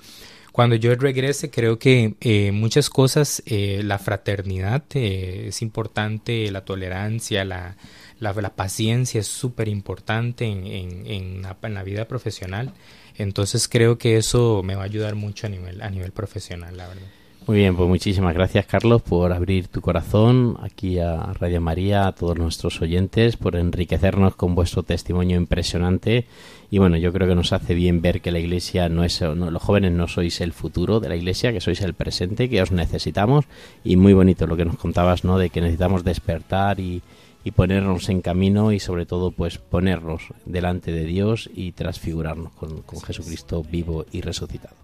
[0.52, 6.64] Cuando yo regrese, creo que eh, muchas cosas, eh, la fraternidad eh, es importante, la
[6.64, 7.76] tolerancia, la,
[8.20, 12.72] la, paciencia es súper importante en, en, en, la, en la vida profesional.
[13.16, 16.86] Entonces creo que eso me va a ayudar mucho a nivel, a nivel profesional, la
[16.86, 17.23] verdad.
[17.46, 22.12] Muy bien, pues muchísimas gracias Carlos por abrir tu corazón aquí a Radio María, a
[22.12, 26.26] todos nuestros oyentes, por enriquecernos con vuestro testimonio impresionante.
[26.70, 29.50] Y bueno, yo creo que nos hace bien ver que la Iglesia no es, no,
[29.50, 32.72] los jóvenes no sois el futuro de la Iglesia, que sois el presente, que os
[32.72, 33.44] necesitamos.
[33.84, 35.36] Y muy bonito lo que nos contabas, ¿no?
[35.36, 37.02] De que necesitamos despertar y,
[37.44, 42.80] y ponernos en camino y sobre todo pues ponernos delante de Dios y transfigurarnos con,
[42.80, 44.83] con Jesucristo vivo y resucitado.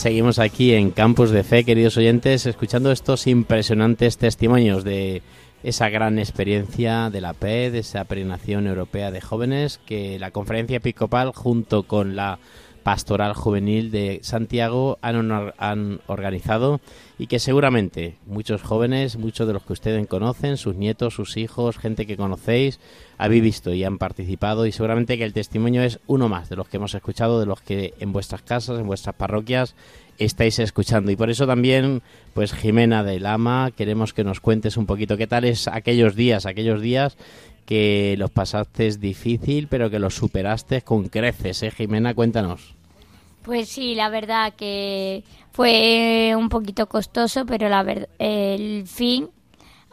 [0.00, 5.20] Seguimos aquí en Campus de Fe, queridos oyentes, escuchando estos impresionantes testimonios de
[5.62, 10.78] esa gran experiencia de la PE, de esa peregrinación europea de jóvenes que la conferencia
[10.78, 12.38] episcopal junto con la
[12.82, 16.80] pastoral juvenil de Santiago han, han, organizado
[17.18, 21.78] y que seguramente muchos jóvenes, muchos de los que ustedes conocen, sus nietos, sus hijos,
[21.78, 22.80] gente que conocéis,
[23.18, 26.68] habéis visto y han participado y seguramente que el testimonio es uno más de los
[26.68, 29.74] que hemos escuchado, de los que en vuestras casas, en vuestras parroquias
[30.18, 31.10] estáis escuchando.
[31.10, 32.02] Y por eso también,
[32.34, 36.46] pues Jimena de Lama, queremos que nos cuentes un poquito qué tal es aquellos días,
[36.46, 37.16] aquellos días
[37.64, 42.14] que los pasaste difícil, pero que los superaste con creces, ¿eh, Jimena?
[42.14, 42.74] Cuéntanos.
[43.42, 49.28] Pues sí, la verdad que fue un poquito costoso, pero la ver el fin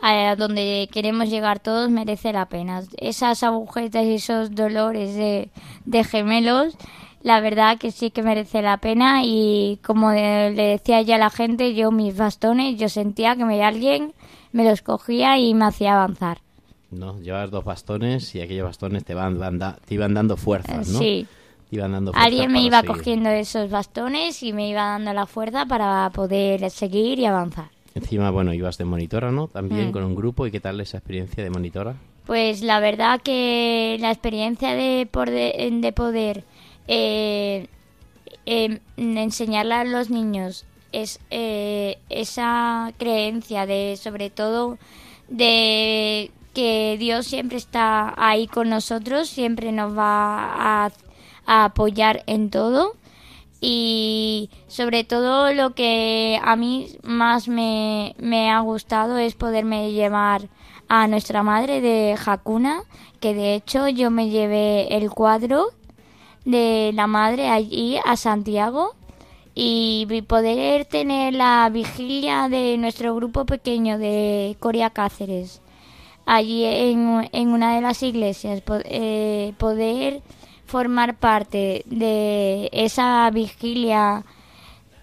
[0.01, 2.83] a donde queremos llegar todos merece la pena.
[2.97, 6.77] Esas agujetas y esos dolores de, gemelos,
[7.21, 11.73] la verdad que sí que merece la pena y como le decía ya la gente,
[11.73, 14.13] yo mis bastones, yo sentía que me alguien
[14.51, 16.39] me los cogía y me hacía avanzar.
[16.91, 20.87] No, llevas dos bastones y aquellos bastones te van, van da, te iban dando fuerzas,
[20.89, 20.99] ¿no?
[20.99, 21.27] Sí.
[21.69, 22.95] Te iban dando Alguien me iba seguir.
[22.95, 27.69] cogiendo esos bastones y me iba dando la fuerza para poder seguir y avanzar.
[27.93, 29.47] Encima, bueno, ibas de monitora, ¿no?
[29.47, 29.91] También Mm.
[29.91, 30.47] con un grupo.
[30.47, 31.95] ¿Y qué tal esa experiencia de monitora?
[32.25, 36.43] Pues la verdad que la experiencia de, por de, de poder
[36.87, 37.67] eh,
[38.45, 40.63] eh, enseñarle a los niños
[40.93, 44.77] es eh, esa creencia de sobre todo
[45.27, 50.91] de que Dios siempre está ahí con nosotros, siempre nos va a,
[51.45, 52.93] apoyar en todo.
[53.61, 60.49] Y sobre todo lo que a mí más me, me ha gustado es poderme llevar
[60.89, 62.81] a nuestra madre de Hakuna,
[63.19, 65.67] que de hecho yo me llevé el cuadro
[66.43, 68.95] de la madre allí a Santiago
[69.53, 75.61] y poder tener la vigilia de nuestro grupo pequeño de Coria Cáceres
[76.27, 80.21] allí en, en una de las iglesias, eh, poder
[80.65, 84.25] formar parte de esa vigilia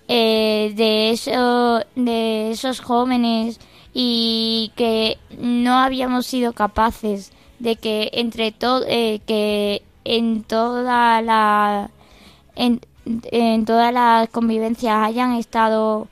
[0.06, 3.58] eh, de, eso, de esos jóvenes
[3.94, 11.90] y que no habíamos sido capaces de que entre todo que en toda la
[12.54, 16.08] en, en toda la convivencia hayan estado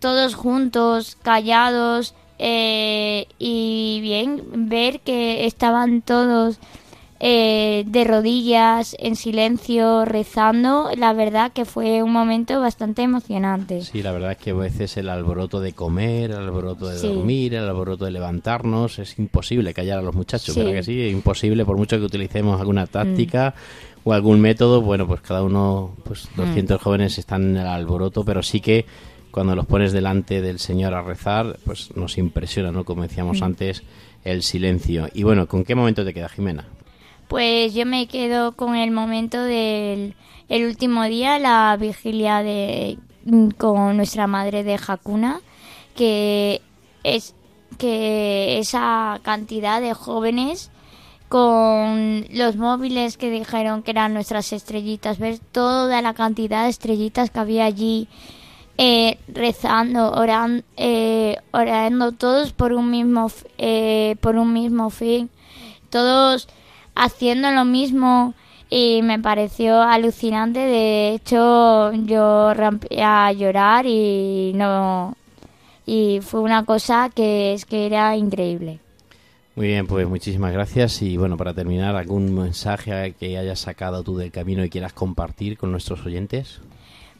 [0.00, 6.58] todos juntos callados eh, y bien ver que estaban todos
[7.18, 13.80] eh, de rodillas, en silencio, rezando, la verdad que fue un momento bastante emocionante.
[13.80, 17.06] Sí, la verdad es que a veces el alboroto de comer, el alboroto de Sí.
[17.06, 20.60] dormir, el alboroto de levantarnos, es imposible callar a los muchachos, Sí.
[20.60, 20.64] Mm.
[20.64, 21.00] ¿verdad que sí?
[21.00, 23.54] Es imposible, por mucho que utilicemos alguna táctica
[24.04, 26.40] o algún método, bueno, pues cada uno, pues Mm.
[26.42, 28.84] 200 jóvenes están en el alboroto, pero sí que
[29.36, 32.84] cuando los pones delante del Señor a rezar, pues nos impresiona, ¿no?
[32.86, 33.44] Como decíamos Mm.
[33.44, 33.82] antes,
[34.24, 35.10] el silencio.
[35.12, 36.64] Y bueno, ¿con qué momento te queda, Jimena?
[37.28, 40.14] Pues yo me quedo con el momento del
[40.48, 42.96] el último día, la vigilia de
[43.58, 45.42] con nuestra madre de Hakuna,
[45.94, 46.62] que
[47.04, 47.34] es
[47.76, 50.70] que esa cantidad de jóvenes
[51.28, 57.28] con los móviles que dijeron que eran nuestras estrellitas, ver toda la cantidad de estrellitas
[57.28, 58.08] que había allí
[58.78, 65.30] eh, rezando, orando, eh, orando todos por un mismo eh, por un mismo fin
[65.90, 66.48] todos
[66.94, 68.34] haciendo lo mismo
[68.68, 70.58] y me pareció alucinante.
[70.58, 75.14] De hecho, yo rompí a llorar y no
[75.86, 78.80] y fue una cosa que es que era increíble.
[79.54, 81.00] Muy bien, pues muchísimas gracias.
[81.00, 85.56] Y bueno, para terminar, ¿algún mensaje que hayas sacado tú del camino y quieras compartir
[85.56, 86.60] con nuestros oyentes?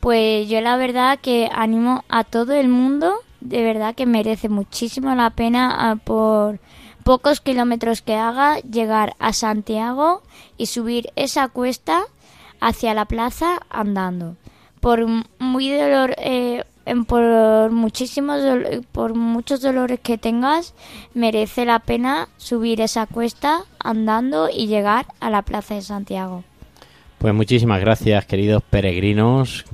[0.00, 5.14] Pues yo la verdad que animo a todo el mundo, de verdad que merece muchísimo
[5.14, 6.60] la pena ah, por
[7.04, 10.22] pocos kilómetros que haga llegar a Santiago
[10.58, 12.02] y subir esa cuesta
[12.60, 14.36] hacia la plaza andando.
[14.80, 15.06] Por
[15.38, 16.64] muy dolor, eh,
[17.06, 18.40] por muchísimos,
[18.92, 20.74] por muchos dolores que tengas,
[21.14, 26.44] merece la pena subir esa cuesta andando y llegar a la plaza de Santiago.
[27.18, 29.64] Pues muchísimas gracias, queridos peregrinos.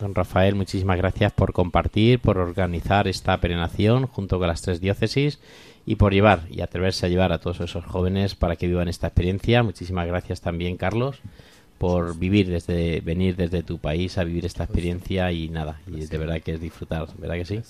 [0.00, 5.38] Don Rafael, muchísimas gracias por compartir, por organizar esta peregrinación junto con las tres diócesis
[5.84, 9.08] y por llevar y atreverse a llevar a todos esos jóvenes para que vivan esta
[9.08, 9.62] experiencia.
[9.62, 11.20] Muchísimas gracias también, Carlos,
[11.78, 16.18] por vivir desde venir desde tu país a vivir esta experiencia y nada, y de
[16.18, 17.62] verdad que es disfrutar, ¿verdad que sí?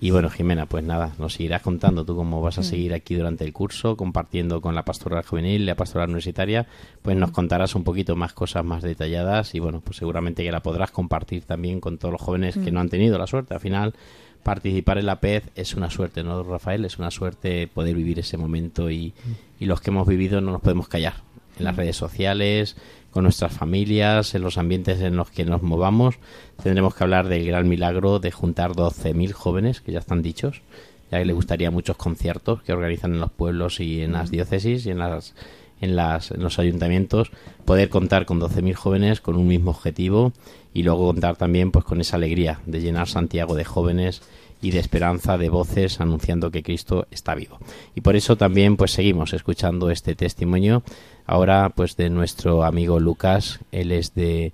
[0.00, 3.44] Y bueno, Jimena, pues nada, nos seguirás contando tú cómo vas a seguir aquí durante
[3.44, 6.66] el curso, compartiendo con la pastoral juvenil, la pastoral universitaria,
[7.02, 10.60] pues nos contarás un poquito más cosas más detalladas y bueno, pues seguramente que la
[10.60, 13.54] podrás compartir también con todos los jóvenes que no han tenido la suerte.
[13.54, 13.94] Al final,
[14.42, 16.84] participar en la PEZ es una suerte, ¿no, Rafael?
[16.84, 19.14] Es una suerte poder vivir ese momento y,
[19.58, 21.14] y los que hemos vivido no nos podemos callar.
[21.58, 22.76] En las redes sociales,
[23.22, 26.16] nuestras familias, en los ambientes en los que nos movamos,
[26.62, 30.62] tendremos que hablar del gran milagro de juntar 12.000 jóvenes, que ya están dichos,
[31.10, 34.86] ya que le gustaría muchos conciertos que organizan en los pueblos y en las diócesis
[34.86, 35.34] y en las
[35.80, 37.30] en, las, los ayuntamientos,
[37.64, 40.32] poder contar con 12.000 jóvenes con un mismo objetivo
[40.74, 44.22] y luego contar también pues con esa alegría de llenar Santiago de jóvenes
[44.60, 47.58] y de esperanza de voces anunciando que Cristo está vivo.
[47.94, 50.82] Y por eso también pues seguimos escuchando este testimonio
[51.26, 54.52] ahora pues de nuestro amigo Lucas, él es de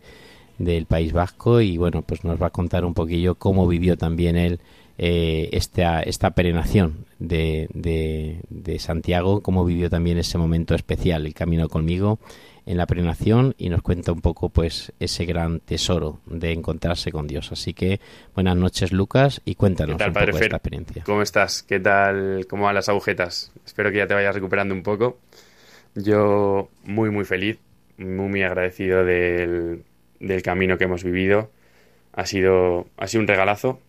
[0.59, 4.37] del País Vasco y bueno, pues nos va a contar un poquillo cómo vivió también
[4.37, 4.61] él
[4.99, 11.35] eh, esta, esta peregrinación de, de, de Santiago, cómo vivió también ese momento especial, el
[11.35, 12.21] camino conmigo
[12.67, 17.27] en la peregrinación y nos cuenta un poco pues ese gran tesoro de encontrarse con
[17.27, 17.53] Dios.
[17.53, 18.01] Así que
[18.35, 20.47] buenas noches Lucas y cuéntanos ¿Qué tal, un Padre poco Fer?
[20.47, 21.03] esta experiencia.
[21.05, 21.63] ¿Cómo estás?
[21.63, 22.47] ¿Qué tal?
[22.49, 23.53] ¿Cómo van las agujetas?
[23.67, 25.19] Espero que ya te vayas recuperando un poco.
[25.95, 27.59] Yo muy, muy feliz,
[27.99, 29.85] muy, muy agradecido del,
[30.21, 31.51] del camino que hemos vivido.
[32.15, 33.81] Ha sido, ha sido un regalazo.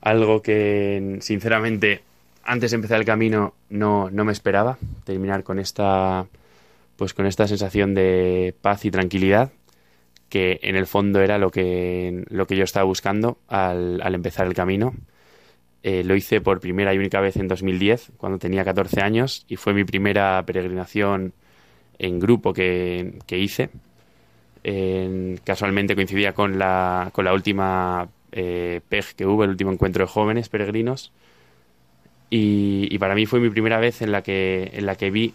[0.00, 2.02] Algo que, sinceramente,
[2.42, 4.76] antes de empezar el camino no, no me esperaba.
[5.04, 6.26] Terminar con esta,
[6.96, 9.52] pues con esta sensación de paz y tranquilidad
[10.28, 14.46] que en el fondo era lo que, lo que yo estaba buscando al, al empezar
[14.46, 14.94] el camino.
[15.82, 19.56] Eh, lo hice por primera y única vez en 2010, cuando tenía 14 años, y
[19.56, 21.34] fue mi primera peregrinación
[21.98, 23.70] en grupo que, que hice.
[24.64, 30.04] En- casualmente coincidía con la, con la última eh, PEG que hubo, el último encuentro
[30.06, 31.12] de jóvenes peregrinos.
[32.30, 35.34] Y, y para mí fue mi primera vez en la que, en la que vi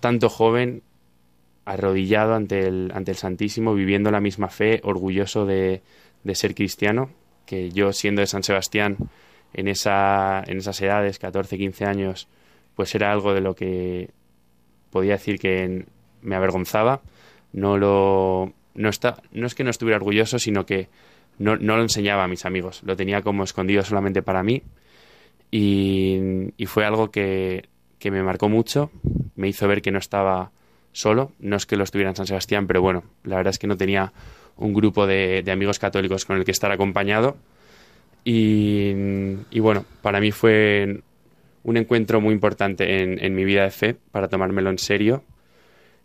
[0.00, 0.82] tanto joven
[1.64, 5.82] arrodillado ante el, ante el Santísimo, viviendo la misma fe, orgulloso de,
[6.24, 7.10] de ser cristiano,
[7.46, 8.96] que yo siendo de San Sebastián
[9.52, 12.28] en, esa, en esas edades, 14, 15 años,
[12.74, 14.10] pues era algo de lo que
[14.90, 15.86] podía decir que
[16.22, 17.00] me avergonzaba.
[17.52, 20.88] No lo no está no es que no estuviera orgulloso, sino que
[21.38, 22.82] no, no lo enseñaba a mis amigos.
[22.84, 24.62] Lo tenía como escondido solamente para mí.
[25.50, 28.90] Y, y fue algo que, que me marcó mucho.
[29.40, 30.50] Me hizo ver que no estaba
[30.92, 31.32] solo.
[31.38, 33.76] No es que lo estuviera en San Sebastián, pero bueno, la verdad es que no
[33.78, 34.12] tenía
[34.58, 37.38] un grupo de, amigos católicos con el que estar acompañado.
[38.22, 38.92] Y,
[39.58, 41.00] bueno, para mí fue
[41.62, 45.24] un encuentro muy importante en, mi vida de fe para tomármelo en serio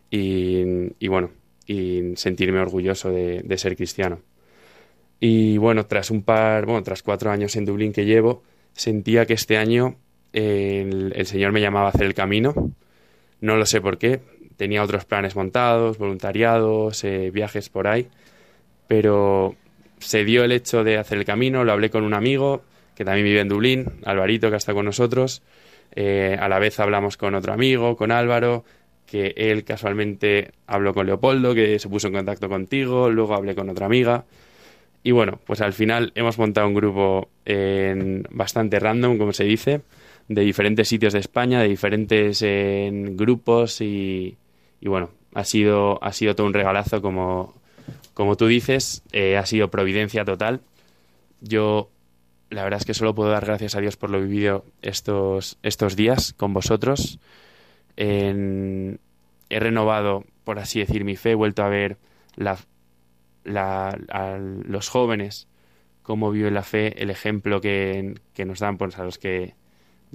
[0.09, 1.31] y, bueno,
[1.67, 4.21] y sentirme orgulloso de, ser cristiano.
[5.19, 9.33] Y bueno, tras un par, bueno, tras cuatro años en Dublín que llevo, sentía que
[9.33, 9.97] este año
[10.31, 12.53] el Señor me llamaba a hacer el camino.
[13.45, 14.21] No lo sé por qué.
[14.57, 18.07] Tenía otros planes montados, voluntariados, eh, viajes por ahí.
[18.87, 19.55] Pero
[19.99, 22.63] se dio el hecho de hacer el camino, lo hablé con un amigo
[22.95, 25.43] que también vive en Dublín, Alvarito, que está con nosotros.
[25.95, 28.65] Eh, a la vez hablamos con otro amigo, con Álvaro,
[29.05, 33.69] que él casualmente habló con Leopoldo, que se puso en contacto contigo, luego hablé con
[33.69, 34.25] otra amiga.
[35.03, 39.81] Y bueno, pues al final hemos montado un grupo en bastante random, como se dice,
[40.27, 44.37] de diferentes sitios de España, de diferentes en, grupos y,
[44.81, 47.53] bueno, ha sido, ha sido todo un regalazo como,
[48.13, 50.61] como tú dices, eh, ha sido providencia total.
[51.41, 51.89] Yo
[52.49, 55.95] la verdad es que solo puedo dar gracias a Dios por lo vivido estos, estos
[55.95, 57.19] días con vosotros.
[57.97, 61.97] He renovado, por así decir, mi fe, he vuelto a ver
[62.35, 62.57] la,
[63.43, 65.47] la- a los jóvenes,
[66.03, 69.53] cómo viven la fe, el ejemplo que, que nos dan pues, a los que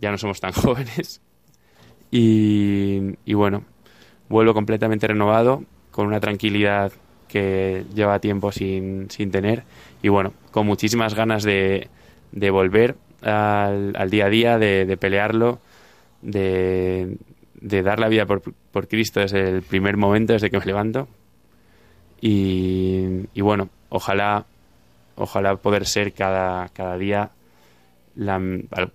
[0.00, 1.20] ya no somos tan jóvenes.
[2.10, 3.64] Y, bueno,
[4.28, 6.92] vuelvo completamente renovado, con una tranquilidad
[7.28, 9.62] que lleva tiempo sin, sin tener
[10.02, 11.88] y bueno, con muchísimas ganas de,
[12.32, 15.60] de volver al, al día a día, de, de pelearlo,
[16.22, 17.16] de,
[17.60, 18.42] de dar la vida por,
[18.72, 21.08] por Cristo desde el primer momento, desde que me levanto.
[22.20, 24.46] Y, y bueno, ojalá,
[25.16, 27.30] ojalá poder ser cada, cada día,
[28.14, 28.40] la,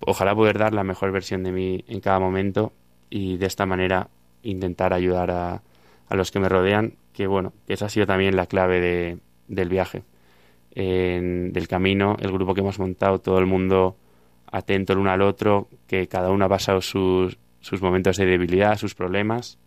[0.06, 2.72] ojalá poder dar la mejor versión de mí en cada momento
[3.10, 4.08] y de esta manera
[4.42, 5.62] intentar ayudar a,
[6.10, 10.02] los que me rodean, que bueno, esa ha sido también la clave de, del viaje.
[10.72, 13.96] En- del camino, el grupo que hemos montado, todo el mundo
[14.50, 18.76] atento el uno al otro, que cada uno ha pasado sus, sus momentos de debilidad,
[18.76, 19.58] sus problemas,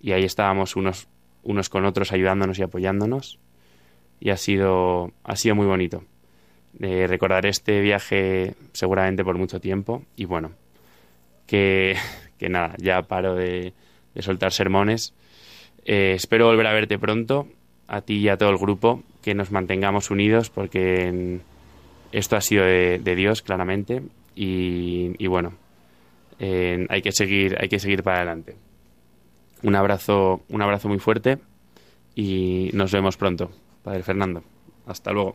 [0.00, 1.08] y ahí estábamos unos,
[1.42, 3.38] unos con otros ayudándonos y apoyándonos,
[4.20, 6.04] y ha sido, ha sido muy bonito.
[6.78, 10.52] Eh, recordaré este viaje seguramente por mucho tiempo, y bueno,
[11.46, 11.96] que,
[12.48, 13.72] nada, ya paro de,
[14.20, 15.14] soltar sermones.
[15.84, 17.48] Eh, espero volver a verte pronto,
[17.88, 21.40] a ti y a todo el grupo, que nos mantengamos unidos porque
[22.12, 24.02] esto ha sido de, Dios, claramente,
[24.34, 25.54] y, bueno,
[26.38, 28.56] hay que seguir, hay que seguir para adelante.
[29.62, 31.38] Un abrazo, un abrazo muy fuerte
[32.14, 33.50] y nos vemos pronto,
[33.82, 34.42] Padre Fernando.
[34.86, 35.34] Hasta luego.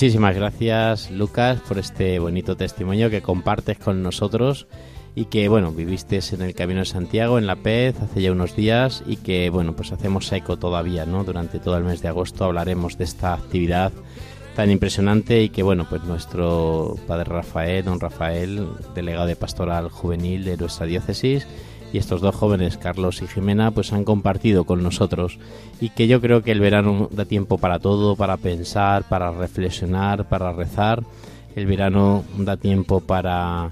[0.00, 4.66] Muchísimas gracias, Lucas, por este bonito testimonio que compartes con nosotros
[5.14, 8.56] y que, bueno, viviste en el Camino de Santiago, en La Pez, hace ya unos
[8.56, 11.22] días y que, bueno, pues hacemos eco todavía, ¿no?
[11.22, 13.92] Durante todo el mes de agosto hablaremos de esta actividad
[14.56, 20.46] tan impresionante y que, bueno, pues nuestro padre Rafael, don Rafael, delegado de Pastoral Juvenil
[20.46, 21.46] de nuestra diócesis,
[21.92, 25.38] y estos dos jóvenes, Carlos y Jimena, pues han compartido con nosotros
[25.80, 30.28] y que yo creo que el verano da tiempo para todo, para pensar, para reflexionar,
[30.28, 31.02] para rezar.
[31.56, 33.70] El verano da tiempo para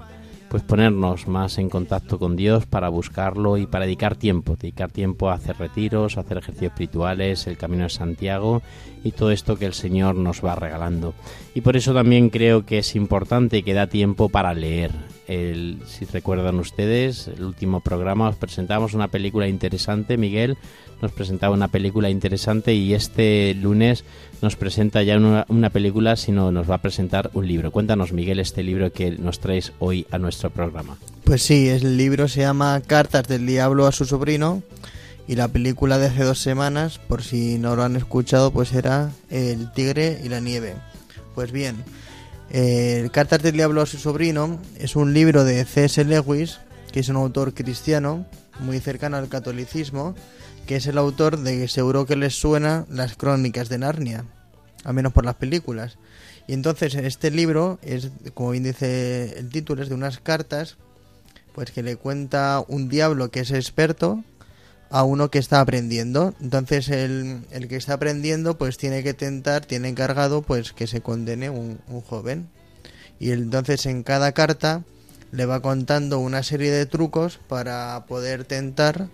[0.49, 5.29] pues ponernos más en contacto con Dios, para buscarlo y para dedicar tiempo, dedicar tiempo
[5.29, 8.63] a hacer retiros, a hacer ejercicios espirituales, el Camino de Santiago
[9.03, 11.13] y todo esto que el Señor nos va regalando.
[11.53, 14.91] Y por eso también creo que es importante que da tiempo para leer.
[15.29, 20.57] El, si recuerdan ustedes, el último programa os presentamos una película interesante, Miguel
[21.01, 24.03] nos presentaba una película interesante y este lunes
[24.41, 27.71] nos presenta ya una, una película, sino nos va a presentar un libro.
[27.71, 30.97] Cuéntanos, Miguel, este libro que nos traes hoy a nuestro programa.
[31.23, 34.61] Pues sí, el libro se llama Cartas del Diablo a su sobrino
[35.27, 39.11] y la película de hace dos semanas, por si no lo han escuchado, pues era
[39.29, 40.75] El tigre y la nieve.
[41.35, 41.77] Pues bien,
[42.51, 46.03] eh, Cartas del Diablo a su sobrino es un libro de C.S.
[46.05, 46.59] Lewis,
[46.91, 48.25] que es un autor cristiano
[48.59, 50.15] muy cercano al catolicismo,
[50.65, 54.25] que es el autor de que seguro que les suena las crónicas de Narnia,
[54.83, 55.97] al menos por las películas.
[56.47, 60.77] Y entonces este libro es, como bien dice el título, es de unas cartas
[61.53, 64.23] pues que le cuenta un diablo que es experto
[64.89, 66.33] a uno que está aprendiendo.
[66.41, 71.01] Entonces el, el que está aprendiendo pues tiene que tentar, tiene encargado pues que se
[71.01, 72.49] condene un, un joven.
[73.19, 74.83] Y entonces en cada carta
[75.31, 79.09] le va contando una serie de trucos para poder tentar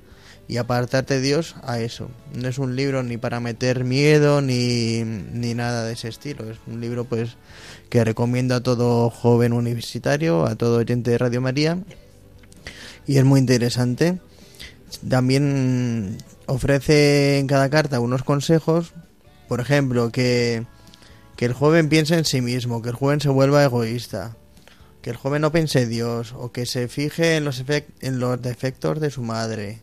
[0.47, 2.09] y apartarte Dios a eso.
[2.33, 6.49] No es un libro ni para meter miedo ni, ni nada de ese estilo.
[6.49, 7.37] Es un libro pues
[7.89, 11.79] que recomiendo a todo joven universitario, a todo oyente de Radio María
[13.07, 14.19] y es muy interesante.
[15.07, 18.93] También ofrece en cada carta unos consejos,
[19.47, 20.65] por ejemplo, que,
[21.35, 24.35] que el joven piense en sí mismo, que el joven se vuelva egoísta,
[25.01, 27.63] que el joven no piense en Dios, o que se fije en los,
[28.01, 29.81] en los defectos de su madre.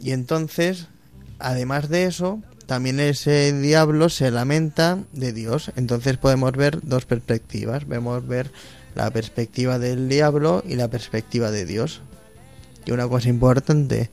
[0.00, 0.88] Y entonces,
[1.38, 5.70] además de eso, también ese diablo se lamenta de Dios.
[5.76, 7.86] Entonces podemos ver dos perspectivas.
[7.86, 8.50] Vemos ver
[8.94, 12.00] la perspectiva del diablo y la perspectiva de Dios.
[12.84, 14.10] Y una cosa importante,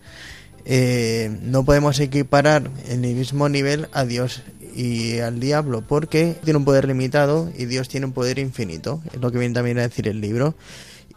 [0.65, 4.43] eh, no podemos equiparar en el mismo nivel a Dios
[4.75, 9.01] y al diablo porque tiene un poder limitado y Dios tiene un poder infinito.
[9.13, 10.55] Es lo que viene también a decir el libro.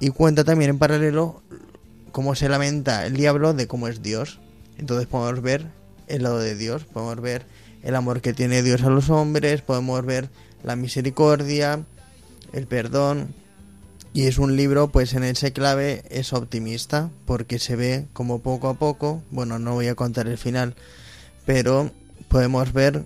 [0.00, 1.42] Y cuenta también en paralelo
[2.10, 4.40] cómo se lamenta el diablo de cómo es Dios.
[4.78, 5.66] Entonces podemos ver
[6.08, 7.46] el lado de Dios, podemos ver
[7.82, 10.30] el amor que tiene Dios a los hombres, podemos ver
[10.62, 11.84] la misericordia,
[12.52, 13.34] el perdón.
[14.14, 18.68] Y es un libro, pues en ese clave es optimista, porque se ve como poco
[18.68, 20.76] a poco, bueno, no voy a contar el final,
[21.44, 21.90] pero
[22.28, 23.02] podemos ver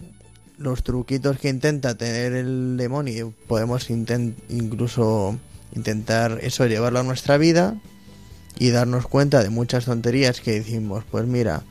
[0.58, 3.32] los truquitos que intenta tener el demonio.
[3.46, 5.38] Podemos incluso
[5.74, 7.80] intentar eso, llevarlo a nuestra vida
[8.58, 11.62] y darnos cuenta de muchas tonterías que decimos, pues mira,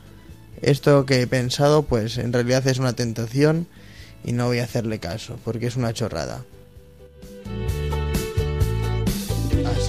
[0.62, 3.68] esto que he pensado, pues en realidad es una tentación
[4.24, 6.44] y no voy a hacerle caso, porque es una chorrada.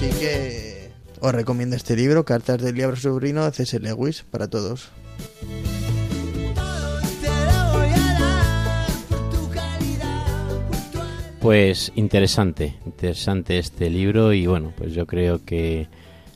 [0.00, 0.88] Así que
[1.20, 3.78] os recomiendo este libro, Cartas del Diablo Sobrino de C.S.
[3.80, 4.88] Lewis, para todos.
[11.42, 15.88] Pues interesante, interesante este libro y bueno, pues yo creo que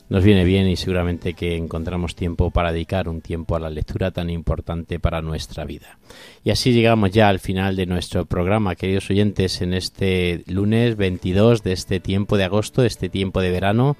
[0.07, 4.11] nos viene bien y seguramente que encontramos tiempo para dedicar un tiempo a la lectura
[4.11, 5.97] tan importante para nuestra vida.
[6.43, 11.63] Y así llegamos ya al final de nuestro programa, queridos oyentes, en este lunes 22
[11.63, 13.97] de este tiempo de agosto, este tiempo de verano.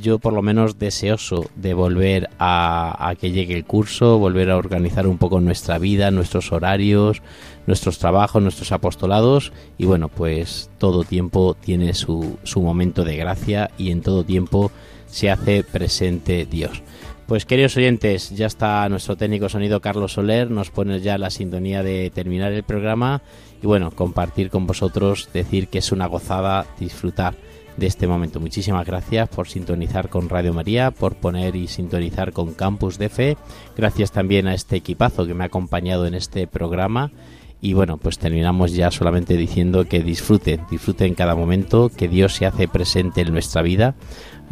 [0.00, 5.06] Yo por lo menos deseoso de volver a, que llegue el curso, volver a organizar
[5.06, 7.20] un poco nuestra vida, nuestros horarios,
[7.66, 13.70] nuestros trabajos, nuestros apostolados y bueno, pues todo tiempo tiene su, su momento de gracia
[13.76, 14.72] y en todo tiempo
[15.12, 16.82] se hace presente Dios.
[17.26, 21.82] Pues queridos oyentes, ya está nuestro técnico sonido Carlos Soler, nos pone ya la sintonía
[21.82, 23.22] de terminar el programa
[23.62, 27.34] y bueno, compartir con vosotros, decir que es una gozada disfrutar
[27.76, 28.40] de este momento.
[28.40, 33.36] Muchísimas gracias por sintonizar con Radio María, por poner y sintonizar con Campus de Fe.
[33.76, 37.12] Gracias también a este equipazo que me ha acompañado en este programa.
[37.60, 42.44] Y bueno, pues terminamos ya solamente diciendo que disfruten, disfruten cada momento, que Dios se
[42.44, 43.94] hace presente en nuestra vida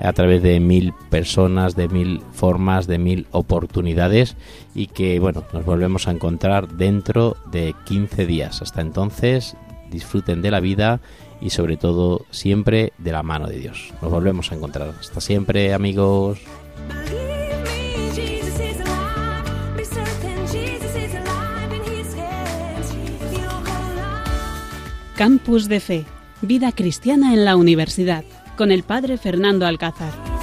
[0.03, 4.37] a través de mil personas, de mil formas, de mil oportunidades
[4.75, 8.63] y que bueno, nos volvemos a encontrar dentro de 15 días.
[8.63, 9.57] Hasta entonces,
[9.91, 11.01] disfruten de la vida
[11.41, 13.93] y sobre todo siempre de la mano de Dios.
[14.03, 14.95] Nos volvemos a encontrar.
[14.99, 16.41] Hasta siempre, amigos.
[25.21, 26.07] Campus de Fe,
[26.41, 28.25] vida cristiana en la universidad,
[28.61, 30.40] con el padre Fernando Alcázar.